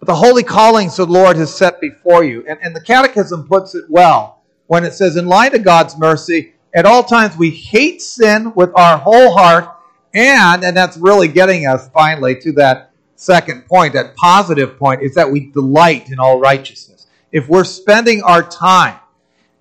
the 0.06 0.14
holy 0.14 0.42
callings 0.42 0.96
the 0.96 1.06
Lord 1.06 1.36
has 1.36 1.54
set 1.54 1.80
before 1.80 2.24
you. 2.24 2.44
And, 2.48 2.58
and 2.62 2.74
the 2.74 2.80
Catechism 2.80 3.46
puts 3.46 3.74
it 3.74 3.84
well 3.88 4.42
when 4.66 4.84
it 4.84 4.92
says, 4.92 5.16
In 5.16 5.26
light 5.26 5.54
of 5.54 5.64
God's 5.64 5.98
mercy, 5.98 6.54
at 6.74 6.86
all 6.86 7.02
times 7.02 7.36
we 7.36 7.50
hate 7.50 8.02
sin 8.02 8.52
with 8.54 8.70
our 8.74 8.98
whole 8.98 9.36
heart, 9.36 9.68
and, 10.14 10.64
and 10.64 10.76
that's 10.76 10.96
really 10.96 11.28
getting 11.28 11.66
us 11.66 11.88
finally 11.90 12.38
to 12.40 12.52
that 12.52 12.92
second 13.16 13.66
point, 13.66 13.94
that 13.94 14.14
positive 14.16 14.78
point, 14.78 15.02
is 15.02 15.14
that 15.14 15.30
we 15.30 15.50
delight 15.50 16.10
in 16.10 16.18
all 16.18 16.38
righteousness. 16.38 17.06
If 17.32 17.48
we're 17.48 17.64
spending 17.64 18.22
our 18.22 18.42
time 18.42 18.98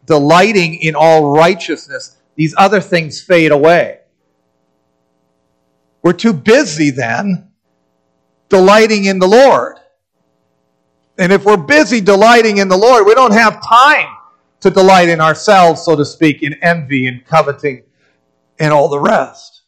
delighting 0.05 0.75
in 0.75 0.95
all 0.95 1.31
righteousness, 1.36 2.17
these 2.36 2.53
other 2.58 2.81
things 2.81 3.21
fade 3.21 3.51
away. 3.51 3.99
We're 6.03 6.13
too 6.13 6.34
busy 6.34 6.91
then 6.91 7.49
delighting 8.49 9.05
in 9.05 9.19
the 9.19 9.27
Lord. 9.27 9.77
And 11.17 11.32
if 11.32 11.45
we're 11.45 11.58
busy 11.58 12.01
delighting 12.01 12.58
in 12.58 12.67
the 12.67 12.78
Lord, 12.78 13.06
we 13.06 13.13
don't 13.13 13.34
have 13.34 13.65
time 13.65 14.08
to 14.62 14.69
delight 14.69 15.10
in 15.10 15.21
ourselves, 15.21 15.84
so 15.84 15.95
to 15.95 16.04
speak, 16.04 16.43
in 16.43 16.54
envy 16.56 17.08
and 17.08 17.25
coveting 17.25 17.84
and 18.60 18.73
all 18.73 18.89
the 18.89 18.99
rest. 18.99 19.62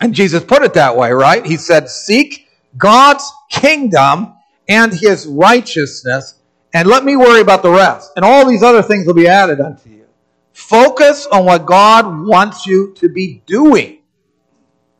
And 0.00 0.14
Jesus 0.14 0.44
put 0.44 0.62
it 0.62 0.74
that 0.74 0.96
way, 0.96 1.10
right? 1.12 1.44
He 1.44 1.56
said, 1.56 1.88
Seek 1.88 2.48
God's 2.76 3.30
kingdom 3.50 4.34
and 4.68 4.92
his 4.92 5.26
righteousness, 5.26 6.40
and 6.72 6.88
let 6.88 7.04
me 7.04 7.16
worry 7.16 7.40
about 7.40 7.62
the 7.62 7.70
rest. 7.70 8.12
And 8.16 8.24
all 8.24 8.46
these 8.46 8.62
other 8.62 8.82
things 8.82 9.06
will 9.06 9.14
be 9.14 9.28
added 9.28 9.60
unto 9.60 9.88
you. 9.90 10.06
Focus 10.52 11.26
on 11.26 11.44
what 11.44 11.66
God 11.66 12.26
wants 12.26 12.66
you 12.66 12.92
to 12.94 13.08
be 13.08 13.42
doing 13.46 13.98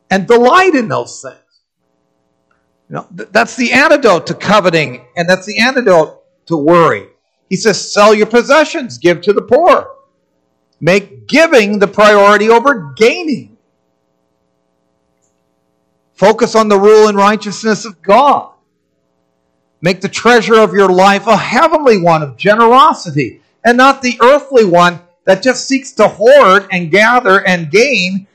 and 0.09 0.27
delight 0.27 0.75
in 0.75 0.87
those 0.87 1.21
things. 1.21 1.46
You 2.89 2.95
know, 2.95 3.07
th- 3.15 3.29
that's 3.31 3.55
the 3.55 3.73
antidote 3.73 4.27
to 4.27 4.33
coveting, 4.33 5.05
and 5.15 5.29
that's 5.29 5.45
the 5.45 5.59
antidote 5.59 6.23
to 6.47 6.57
worry. 6.57 7.07
He 7.49 7.55
says, 7.55 7.91
sell 7.91 8.13
your 8.13 8.27
possessions, 8.27 8.97
give 8.97 9.21
to 9.21 9.33
the 9.33 9.41
poor. 9.41 9.91
Make 10.79 11.27
giving 11.27 11.79
the 11.79 11.87
priority 11.87 12.49
over 12.49 12.93
gaining. 12.95 13.57
Focus 16.13 16.55
on 16.55 16.67
the 16.67 16.79
rule 16.79 17.07
and 17.07 17.17
righteousness 17.17 17.85
of 17.85 18.01
God. 18.01 18.51
Make 19.81 20.01
the 20.01 20.09
treasure 20.09 20.59
of 20.59 20.73
your 20.73 20.89
life 20.89 21.27
a 21.27 21.37
heavenly 21.37 22.01
one 22.01 22.23
of 22.23 22.37
generosity 22.37 23.41
and 23.63 23.77
not 23.77 24.01
the 24.01 24.17
earthly 24.21 24.65
one 24.65 24.99
that 25.25 25.43
just 25.43 25.67
seeks 25.67 25.91
to 25.93 26.07
hoard 26.07 26.67
and 26.71 26.89
gather 26.89 27.45
and 27.45 27.69
gain. 27.69 28.27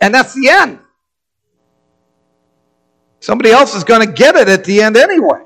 And 0.00 0.14
that's 0.14 0.32
the 0.32 0.48
end. 0.48 0.78
Somebody 3.26 3.50
else 3.50 3.74
is 3.74 3.82
going 3.82 4.06
to 4.06 4.12
get 4.12 4.36
it 4.36 4.48
at 4.48 4.62
the 4.62 4.82
end 4.82 4.96
anyway. 4.96 5.42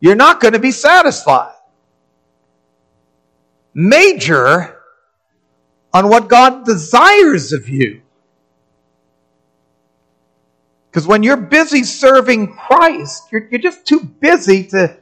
You're 0.00 0.14
not 0.14 0.40
going 0.40 0.54
to 0.54 0.58
be 0.58 0.70
satisfied. 0.70 1.52
Major 3.74 4.74
on 5.92 6.08
what 6.08 6.30
God 6.30 6.64
desires 6.64 7.52
of 7.52 7.68
you. 7.68 8.00
Because 10.90 11.06
when 11.06 11.22
you're 11.22 11.36
busy 11.36 11.82
serving 11.82 12.54
Christ, 12.54 13.24
you're, 13.30 13.46
you're 13.50 13.60
just 13.60 13.86
too 13.86 14.00
busy 14.00 14.64
to, 14.68 14.96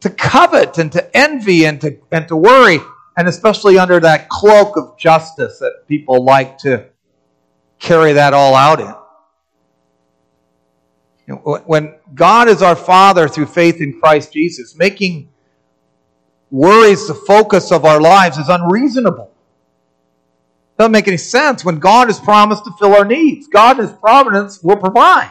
to 0.00 0.10
covet 0.10 0.76
and 0.76 0.92
to 0.92 1.16
envy 1.16 1.64
and 1.64 1.80
to, 1.80 1.96
and 2.10 2.28
to 2.28 2.36
worry, 2.36 2.78
and 3.16 3.26
especially 3.26 3.78
under 3.78 3.98
that 4.00 4.28
cloak 4.28 4.76
of 4.76 4.98
justice 4.98 5.60
that 5.60 5.88
people 5.88 6.22
like 6.22 6.58
to 6.58 6.90
carry 7.78 8.12
that 8.12 8.34
all 8.34 8.54
out 8.54 8.80
in. 8.80 8.94
When 11.36 11.94
God 12.14 12.48
is 12.48 12.62
our 12.62 12.76
Father 12.76 13.28
through 13.28 13.46
faith 13.46 13.80
in 13.80 14.00
Christ 14.00 14.32
Jesus, 14.32 14.76
making 14.76 15.28
worries 16.50 17.08
the 17.08 17.14
focus 17.14 17.72
of 17.72 17.84
our 17.84 18.00
lives 18.00 18.38
is 18.38 18.48
unreasonable. 18.48 19.32
Doesn't 20.78 20.92
make 20.92 21.08
any 21.08 21.16
sense 21.16 21.64
when 21.64 21.78
God 21.78 22.08
has 22.08 22.18
promised 22.18 22.64
to 22.64 22.72
fill 22.78 22.94
our 22.94 23.04
needs. 23.04 23.46
God 23.46 23.78
in 23.78 23.86
His 23.86 23.96
providence 23.96 24.62
will 24.62 24.76
provide. 24.76 25.30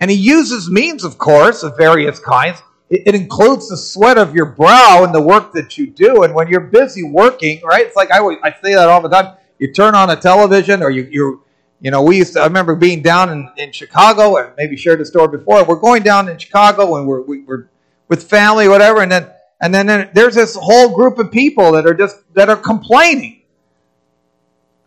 And 0.00 0.10
He 0.10 0.16
uses 0.16 0.70
means, 0.70 1.04
of 1.04 1.18
course, 1.18 1.62
of 1.62 1.76
various 1.76 2.18
kinds. 2.18 2.62
It, 2.88 3.02
it, 3.06 3.14
includes 3.14 3.68
the 3.68 3.76
sweat 3.76 4.18
of 4.18 4.34
your 4.34 4.46
brow 4.46 5.04
and 5.04 5.14
the 5.14 5.20
work 5.20 5.52
that 5.52 5.78
you 5.78 5.86
do. 5.86 6.22
And 6.22 6.34
when 6.34 6.48
you're 6.48 6.60
busy 6.60 7.04
working, 7.04 7.60
right? 7.64 7.86
It's 7.86 7.96
like 7.96 8.10
I, 8.10 8.18
always, 8.18 8.38
I 8.42 8.50
say 8.62 8.74
that 8.74 8.88
all 8.88 9.00
the 9.00 9.08
time. 9.08 9.36
You 9.58 9.72
turn 9.72 9.94
on 9.94 10.10
a 10.10 10.16
television 10.16 10.82
or 10.82 10.90
you, 10.90 11.06
you 11.10 11.42
you 11.80 11.90
know, 11.90 12.02
we 12.02 12.18
used 12.18 12.34
to, 12.34 12.40
I 12.40 12.44
remember 12.44 12.74
being 12.74 13.02
down 13.02 13.30
in, 13.30 13.50
in 13.56 13.72
Chicago, 13.72 14.36
and 14.36 14.52
maybe 14.56 14.76
shared 14.76 15.00
the 15.00 15.06
story 15.06 15.36
before. 15.38 15.64
We're 15.64 15.76
going 15.76 16.02
down 16.02 16.28
in 16.28 16.36
Chicago 16.38 16.96
and 16.96 17.06
we're, 17.06 17.22
we, 17.22 17.42
we're 17.42 17.68
with 18.08 18.28
family, 18.28 18.68
whatever, 18.68 19.00
and 19.00 19.10
then, 19.10 19.30
and 19.62 19.74
then 19.74 20.10
there's 20.14 20.34
this 20.34 20.56
whole 20.56 20.94
group 20.94 21.18
of 21.18 21.30
people 21.30 21.72
that 21.72 21.86
are 21.86 21.94
just, 21.94 22.16
that 22.34 22.48
are 22.48 22.56
complaining 22.56 23.40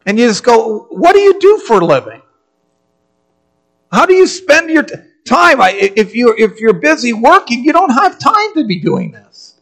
and 0.06 0.20
you 0.20 0.28
just 0.28 0.44
go, 0.44 0.88
what 0.90 1.14
do 1.14 1.20
you 1.20 1.40
do 1.40 1.58
for 1.60 1.82
a 1.82 1.86
living? 1.86 2.22
How 3.92 4.06
do 4.06 4.14
you 4.14 4.28
spend 4.28 4.70
your 4.70 4.84
t- 4.84 4.96
time? 5.26 5.62
I, 5.62 5.72
if, 5.72 6.16
you, 6.16 6.36
if 6.38 6.60
you're 6.60 6.74
busy 6.74 7.14
working, 7.14 7.64
you 7.64 7.72
don't 7.72 7.92
have 7.92 8.20
time 8.20 8.54
to 8.56 8.66
be 8.66 8.80
doing 8.80 9.12
this. 9.12 9.60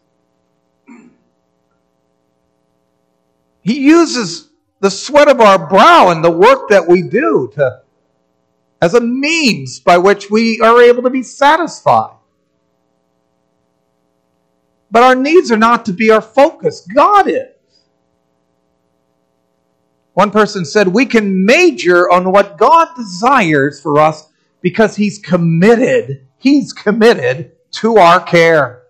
He 3.61 3.79
uses 3.81 4.49
the 4.81 4.91
sweat 4.91 5.29
of 5.29 5.39
our 5.39 5.67
brow 5.69 6.09
and 6.09 6.23
the 6.23 6.31
work 6.31 6.67
that 6.69 6.87
we 6.87 7.03
do 7.03 7.49
to 7.53 7.81
as 8.81 8.95
a 8.95 8.99
means 8.99 9.79
by 9.79 9.97
which 9.97 10.29
we 10.29 10.59
are 10.59 10.81
able 10.81 11.03
to 11.03 11.09
be 11.09 11.23
satisfied. 11.23 12.17
But 14.89 15.03
our 15.03 15.15
needs 15.15 15.51
are 15.51 15.57
not 15.57 15.85
to 15.85 15.93
be 15.93 16.09
our 16.09 16.21
focus. 16.21 16.85
God 16.93 17.29
is. 17.29 17.45
One 20.13 20.31
person 20.31 20.65
said, 20.65 20.89
We 20.89 21.05
can 21.05 21.45
major 21.45 22.11
on 22.11 22.31
what 22.31 22.57
God 22.57 22.89
desires 22.97 23.79
for 23.79 23.99
us 23.99 24.27
because 24.61 24.95
He's 24.95 25.19
committed. 25.19 26.27
He's 26.37 26.73
committed 26.73 27.53
to 27.73 27.97
our 27.97 28.19
care. 28.19 28.80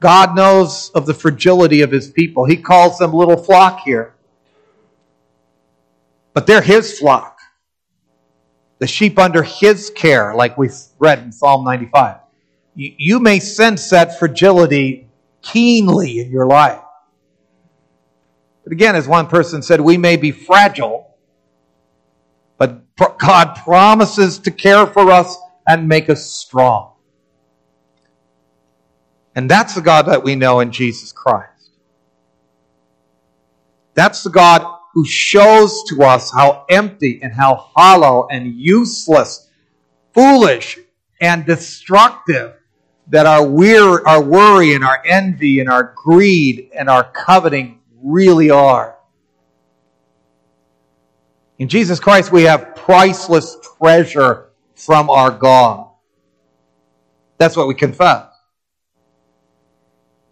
God 0.00 0.36
knows 0.36 0.90
of 0.90 1.06
the 1.06 1.14
fragility 1.14 1.82
of 1.82 1.90
His 1.90 2.10
people. 2.10 2.44
He 2.44 2.56
calls 2.56 2.98
them 2.98 3.12
little 3.12 3.36
flock 3.36 3.80
here. 3.80 4.14
But 6.34 6.46
they're 6.46 6.62
His 6.62 6.98
flock. 6.98 7.38
The 8.78 8.86
sheep 8.86 9.18
under 9.18 9.42
His 9.42 9.90
care, 9.90 10.34
like 10.34 10.56
we 10.56 10.70
read 10.98 11.18
in 11.18 11.32
Psalm 11.32 11.64
95. 11.64 12.18
You 12.74 13.18
may 13.18 13.40
sense 13.40 13.90
that 13.90 14.20
fragility 14.20 15.08
keenly 15.42 16.20
in 16.20 16.30
your 16.30 16.46
life. 16.46 16.80
But 18.62 18.72
again, 18.72 18.94
as 18.94 19.08
one 19.08 19.26
person 19.26 19.62
said, 19.62 19.80
we 19.80 19.96
may 19.96 20.16
be 20.16 20.30
fragile, 20.30 21.16
but 22.56 22.84
God 23.18 23.54
promises 23.64 24.38
to 24.40 24.50
care 24.52 24.86
for 24.86 25.10
us 25.10 25.36
and 25.66 25.88
make 25.88 26.08
us 26.08 26.24
strong. 26.24 26.92
And 29.38 29.48
that's 29.48 29.76
the 29.76 29.80
God 29.80 30.06
that 30.06 30.24
we 30.24 30.34
know 30.34 30.58
in 30.58 30.72
Jesus 30.72 31.12
Christ. 31.12 31.70
That's 33.94 34.24
the 34.24 34.30
God 34.30 34.66
who 34.94 35.06
shows 35.06 35.84
to 35.90 36.02
us 36.02 36.32
how 36.32 36.64
empty 36.68 37.20
and 37.22 37.32
how 37.32 37.54
hollow 37.54 38.26
and 38.32 38.52
useless, 38.52 39.48
foolish 40.12 40.80
and 41.20 41.46
destructive 41.46 42.54
that 43.10 43.26
our, 43.26 43.46
weir, 43.46 44.04
our 44.08 44.20
worry 44.20 44.74
and 44.74 44.82
our 44.82 45.00
envy 45.06 45.60
and 45.60 45.68
our 45.68 45.94
greed 45.94 46.70
and 46.76 46.90
our 46.90 47.04
coveting 47.04 47.78
really 48.02 48.50
are. 48.50 48.98
In 51.60 51.68
Jesus 51.68 52.00
Christ, 52.00 52.32
we 52.32 52.42
have 52.42 52.74
priceless 52.74 53.56
treasure 53.78 54.48
from 54.74 55.08
our 55.08 55.30
God. 55.30 55.90
That's 57.38 57.56
what 57.56 57.68
we 57.68 57.76
confess. 57.76 58.24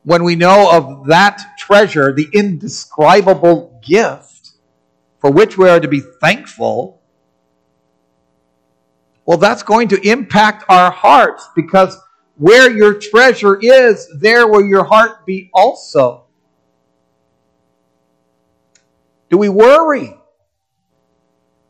When 0.06 0.22
we 0.22 0.36
know 0.36 0.70
of 0.70 1.06
that 1.08 1.58
treasure, 1.58 2.12
the 2.12 2.28
indescribable 2.32 3.80
gift 3.84 4.52
for 5.18 5.32
which 5.32 5.58
we 5.58 5.68
are 5.68 5.80
to 5.80 5.88
be 5.88 5.98
thankful, 5.98 7.02
well, 9.24 9.36
that's 9.36 9.64
going 9.64 9.88
to 9.88 10.08
impact 10.08 10.62
our 10.68 10.92
hearts 10.92 11.48
because 11.56 11.98
where 12.36 12.70
your 12.70 12.94
treasure 12.94 13.58
is, 13.60 14.08
there 14.20 14.46
will 14.46 14.64
your 14.64 14.84
heart 14.84 15.26
be 15.26 15.50
also. 15.52 16.26
Do 19.28 19.38
we 19.38 19.48
worry? 19.48 20.16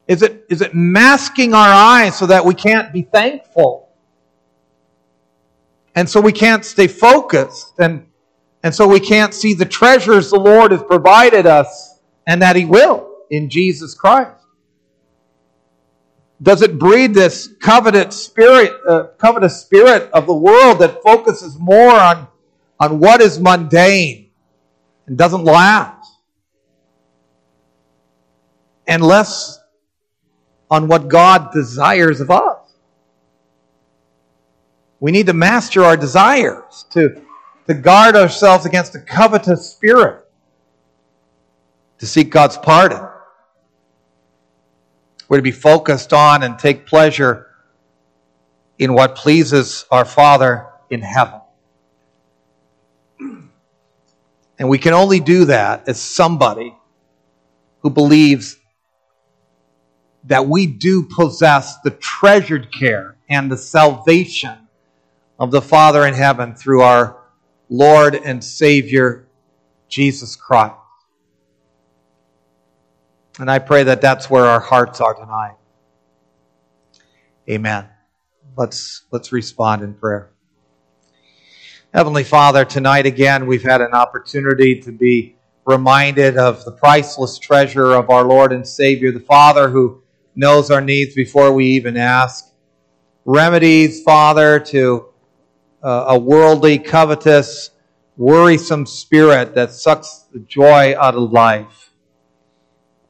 Is 0.09 0.21
it, 0.21 0.45
is 0.51 0.61
it 0.61 0.75
masking 0.75 1.55
our 1.55 1.73
eyes 1.73 2.19
so 2.19 2.27
that 2.27 2.45
we 2.45 2.53
can't 2.53 2.93
be 2.93 3.01
thankful? 3.01 3.89
And 5.95 6.07
so 6.07 6.21
we 6.21 6.33
can't 6.33 6.67
stay 6.67 6.87
focused 6.87 7.73
and, 7.79 8.05
and 8.63 8.75
so 8.75 8.89
we 8.89 9.01
can't 9.01 9.33
see 9.33 9.55
the 9.55 9.65
treasures 9.65 10.31
the 10.31 10.39
Lord 10.39 10.73
has 10.73 10.83
provided 10.83 11.47
us 11.47 11.99
and 12.27 12.43
that 12.43 12.57
He 12.57 12.65
will 12.65 13.09
in 13.31 13.49
Jesus 13.49 13.95
Christ. 13.95 14.43
Does 16.43 16.61
it 16.63 16.79
breed 16.79 17.15
this 17.15 17.49
covetous 17.61 18.25
spirit, 18.25 18.73
uh, 18.87 19.05
covetous 19.19 19.61
spirit 19.63 20.11
of 20.13 20.27
the 20.27 20.35
world 20.35 20.81
that 20.81 21.03
focuses 21.03 21.59
more 21.59 21.91
on, 21.91 22.29
on 22.79 22.99
what 22.99 23.21
is 23.23 23.41
mundane 23.41 24.31
and 25.07 25.17
doesn't 25.17 25.45
last? 25.45 26.13
And 28.87 29.03
less 29.03 29.59
on 30.71 30.89
what 30.89 31.09
God 31.09 31.53
desires 31.53 32.21
of 32.21 32.31
us. 32.31 32.75
We 35.01 35.11
need 35.13 35.27
to 35.27 35.33
master 35.33 35.85
our 35.85 35.97
desires, 35.97 36.85
to, 36.91 37.23
to 37.67 37.75
guard 37.75 38.17
ourselves 38.17 38.65
against 38.65 38.95
a 38.95 39.01
covetous 39.01 39.71
spirit, 39.71 40.25
to 41.99 42.07
seek 42.07 42.31
God's 42.31 42.57
pardon. 42.57 43.01
We're 45.29 45.39
to 45.39 45.43
be 45.43 45.51
focused 45.51 46.13
on 46.13 46.43
and 46.43 46.59
take 46.59 46.87
pleasure 46.87 47.49
in 48.79 48.93
what 48.93 49.17
pleases 49.17 49.85
our 49.91 50.05
Father 50.05 50.67
in 50.91 51.01
heaven. 51.01 51.41
And 54.59 54.69
we 54.69 54.79
can 54.79 54.95
only 54.95 55.21
do 55.21 55.47
that 55.47 55.89
as 55.89 56.01
somebody 56.01 56.77
who 57.81 57.91
believes 57.91 58.57
that 60.25 60.47
we 60.47 60.67
do 60.67 61.05
possess 61.05 61.79
the 61.81 61.91
treasured 61.91 62.73
care 62.73 63.17
and 63.29 63.51
the 63.51 63.57
salvation 63.57 64.57
of 65.39 65.51
the 65.51 65.61
Father 65.61 66.07
in 66.07 66.15
heaven 66.15 66.55
through 66.55 66.83
our 66.83 67.26
Lord 67.69 68.15
and 68.15 68.43
Savior, 68.43 69.27
Jesus 69.89 70.37
Christ. 70.37 70.75
And 73.39 73.51
I 73.51 73.59
pray 73.59 73.83
that 73.85 74.01
that's 74.01 74.31
where 74.31 74.47
our 74.47 74.61
hearts 74.61 75.01
are 75.01 75.15
tonight. 75.15 75.57
Amen. 77.49 77.87
Let's, 78.57 79.03
let's 79.11 79.31
respond 79.33 79.83
in 79.83 79.95
prayer. 79.95 80.31
Heavenly 81.93 82.25
Father, 82.25 82.65
tonight 82.65 83.07
again 83.07 83.47
we've 83.47 83.63
had 83.63 83.81
an 83.81 83.93
opportunity 83.93 84.81
to 84.81 84.93
be 84.93 85.37
reminded 85.65 86.37
of 86.37 86.65
the 86.65 86.73
priceless 86.73 87.39
treasure 87.39 87.93
of 87.93 88.11
our 88.11 88.25
Lord 88.25 88.53
and 88.53 88.67
Savior, 88.67 89.13
the 89.13 89.21
Father 89.21 89.69
who 89.69 90.03
knows 90.35 90.71
our 90.71 90.81
needs 90.81 91.15
before 91.15 91.53
we 91.53 91.67
even 91.67 91.97
ask. 91.97 92.53
Remedies, 93.25 94.03
Father, 94.03 94.61
to 94.61 95.07
uh, 95.83 96.07
a 96.09 96.19
worldly, 96.19 96.79
covetous, 96.79 97.71
worrisome 98.17 98.87
spirit 98.87 99.55
that 99.55 99.73
sucks 99.73 100.27
the 100.33 100.41
joy 100.41 100.95
out 100.99 101.15
of 101.15 101.33
life. 101.33 101.91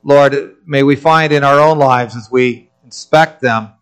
Lord, 0.03 0.57
may 0.65 0.83
we 0.83 0.97
find 0.97 1.33
in 1.33 1.45
our 1.45 1.61
own 1.61 1.79
lives 1.79 2.17
as 2.17 2.31
we 2.31 2.71
inspect 2.85 3.41
them 3.41 3.73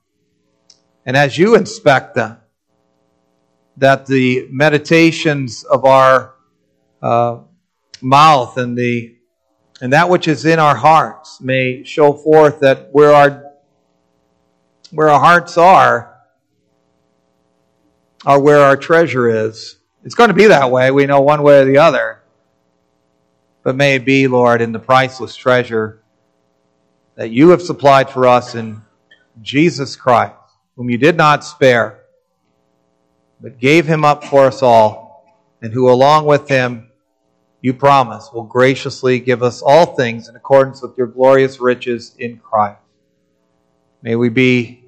and 1.06 1.16
as 1.16 1.36
you 1.36 1.54
inspect 1.54 2.14
them, 2.14 2.38
that 3.76 4.06
the 4.06 4.46
meditations 4.50 5.64
of 5.64 5.84
our 5.84 6.34
uh, 7.02 7.40
mouth 8.00 8.56
and 8.56 8.78
the 8.78 9.16
and 9.80 9.92
that 9.92 10.08
which 10.08 10.28
is 10.28 10.44
in 10.46 10.60
our 10.60 10.76
hearts 10.76 11.40
may 11.40 11.82
show 11.82 12.12
forth 12.12 12.60
that 12.60 12.88
where 12.92 13.12
our 13.12 13.44
where 14.92 15.10
our 15.10 15.18
hearts 15.18 15.58
are 15.58 16.13
are 18.26 18.40
where 18.40 18.60
our 18.60 18.76
treasure 18.76 19.28
is. 19.46 19.76
It's 20.04 20.14
going 20.14 20.28
to 20.28 20.34
be 20.34 20.46
that 20.46 20.70
way. 20.70 20.90
We 20.90 21.06
know 21.06 21.20
one 21.20 21.42
way 21.42 21.60
or 21.60 21.64
the 21.64 21.78
other. 21.78 22.20
But 23.62 23.76
may 23.76 23.94
it 23.94 24.04
be, 24.04 24.28
Lord, 24.28 24.60
in 24.60 24.72
the 24.72 24.78
priceless 24.78 25.34
treasure 25.34 26.02
that 27.16 27.30
you 27.30 27.50
have 27.50 27.62
supplied 27.62 28.10
for 28.10 28.26
us 28.26 28.54
in 28.54 28.82
Jesus 29.40 29.96
Christ, 29.96 30.34
whom 30.76 30.90
you 30.90 30.98
did 30.98 31.16
not 31.16 31.44
spare, 31.44 32.00
but 33.40 33.58
gave 33.58 33.86
him 33.86 34.04
up 34.04 34.24
for 34.24 34.46
us 34.46 34.62
all, 34.62 35.34
and 35.62 35.72
who 35.72 35.90
along 35.90 36.26
with 36.26 36.48
him 36.48 36.90
you 37.60 37.72
promise 37.72 38.30
will 38.32 38.44
graciously 38.44 39.18
give 39.18 39.42
us 39.42 39.62
all 39.62 39.96
things 39.96 40.28
in 40.28 40.36
accordance 40.36 40.82
with 40.82 40.98
your 40.98 41.06
glorious 41.06 41.60
riches 41.60 42.14
in 42.18 42.36
Christ. 42.38 42.80
May 44.02 44.16
we 44.16 44.28
be 44.28 44.84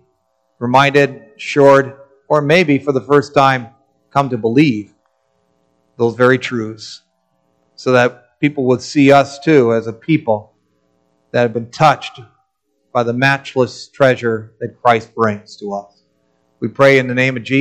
reminded, 0.59 1.23
assured, 1.37 1.96
or 2.29 2.40
maybe 2.40 2.79
for 2.79 2.92
the 2.92 3.00
first 3.00 3.35
time 3.35 3.68
come 4.10 4.31
to 4.31 4.38
believe 4.38 4.92
those 5.96 6.14
very 6.14 6.38
truths 6.38 7.02
so 7.74 7.92
that 7.92 8.38
people 8.40 8.64
would 8.64 8.83
see 8.83 9.12
us 9.12 9.38
too 9.38 9.72
as 9.72 9.87
a 9.87 9.92
people 9.92 10.54
that 11.33 11.42
have 11.42 11.52
been 11.52 11.70
touched 11.70 12.20
by 12.92 13.02
the 13.02 13.12
matchless 13.12 13.88
treasure 13.88 14.54
that 14.60 14.81
Christ 14.83 15.14
brings 15.14 15.56
to 15.56 15.72
us. 15.74 16.02
We 16.60 16.68
pray 16.68 16.98
in 16.98 17.08
the 17.08 17.14
name 17.14 17.37
of 17.37 17.42
Jesus. 17.42 17.54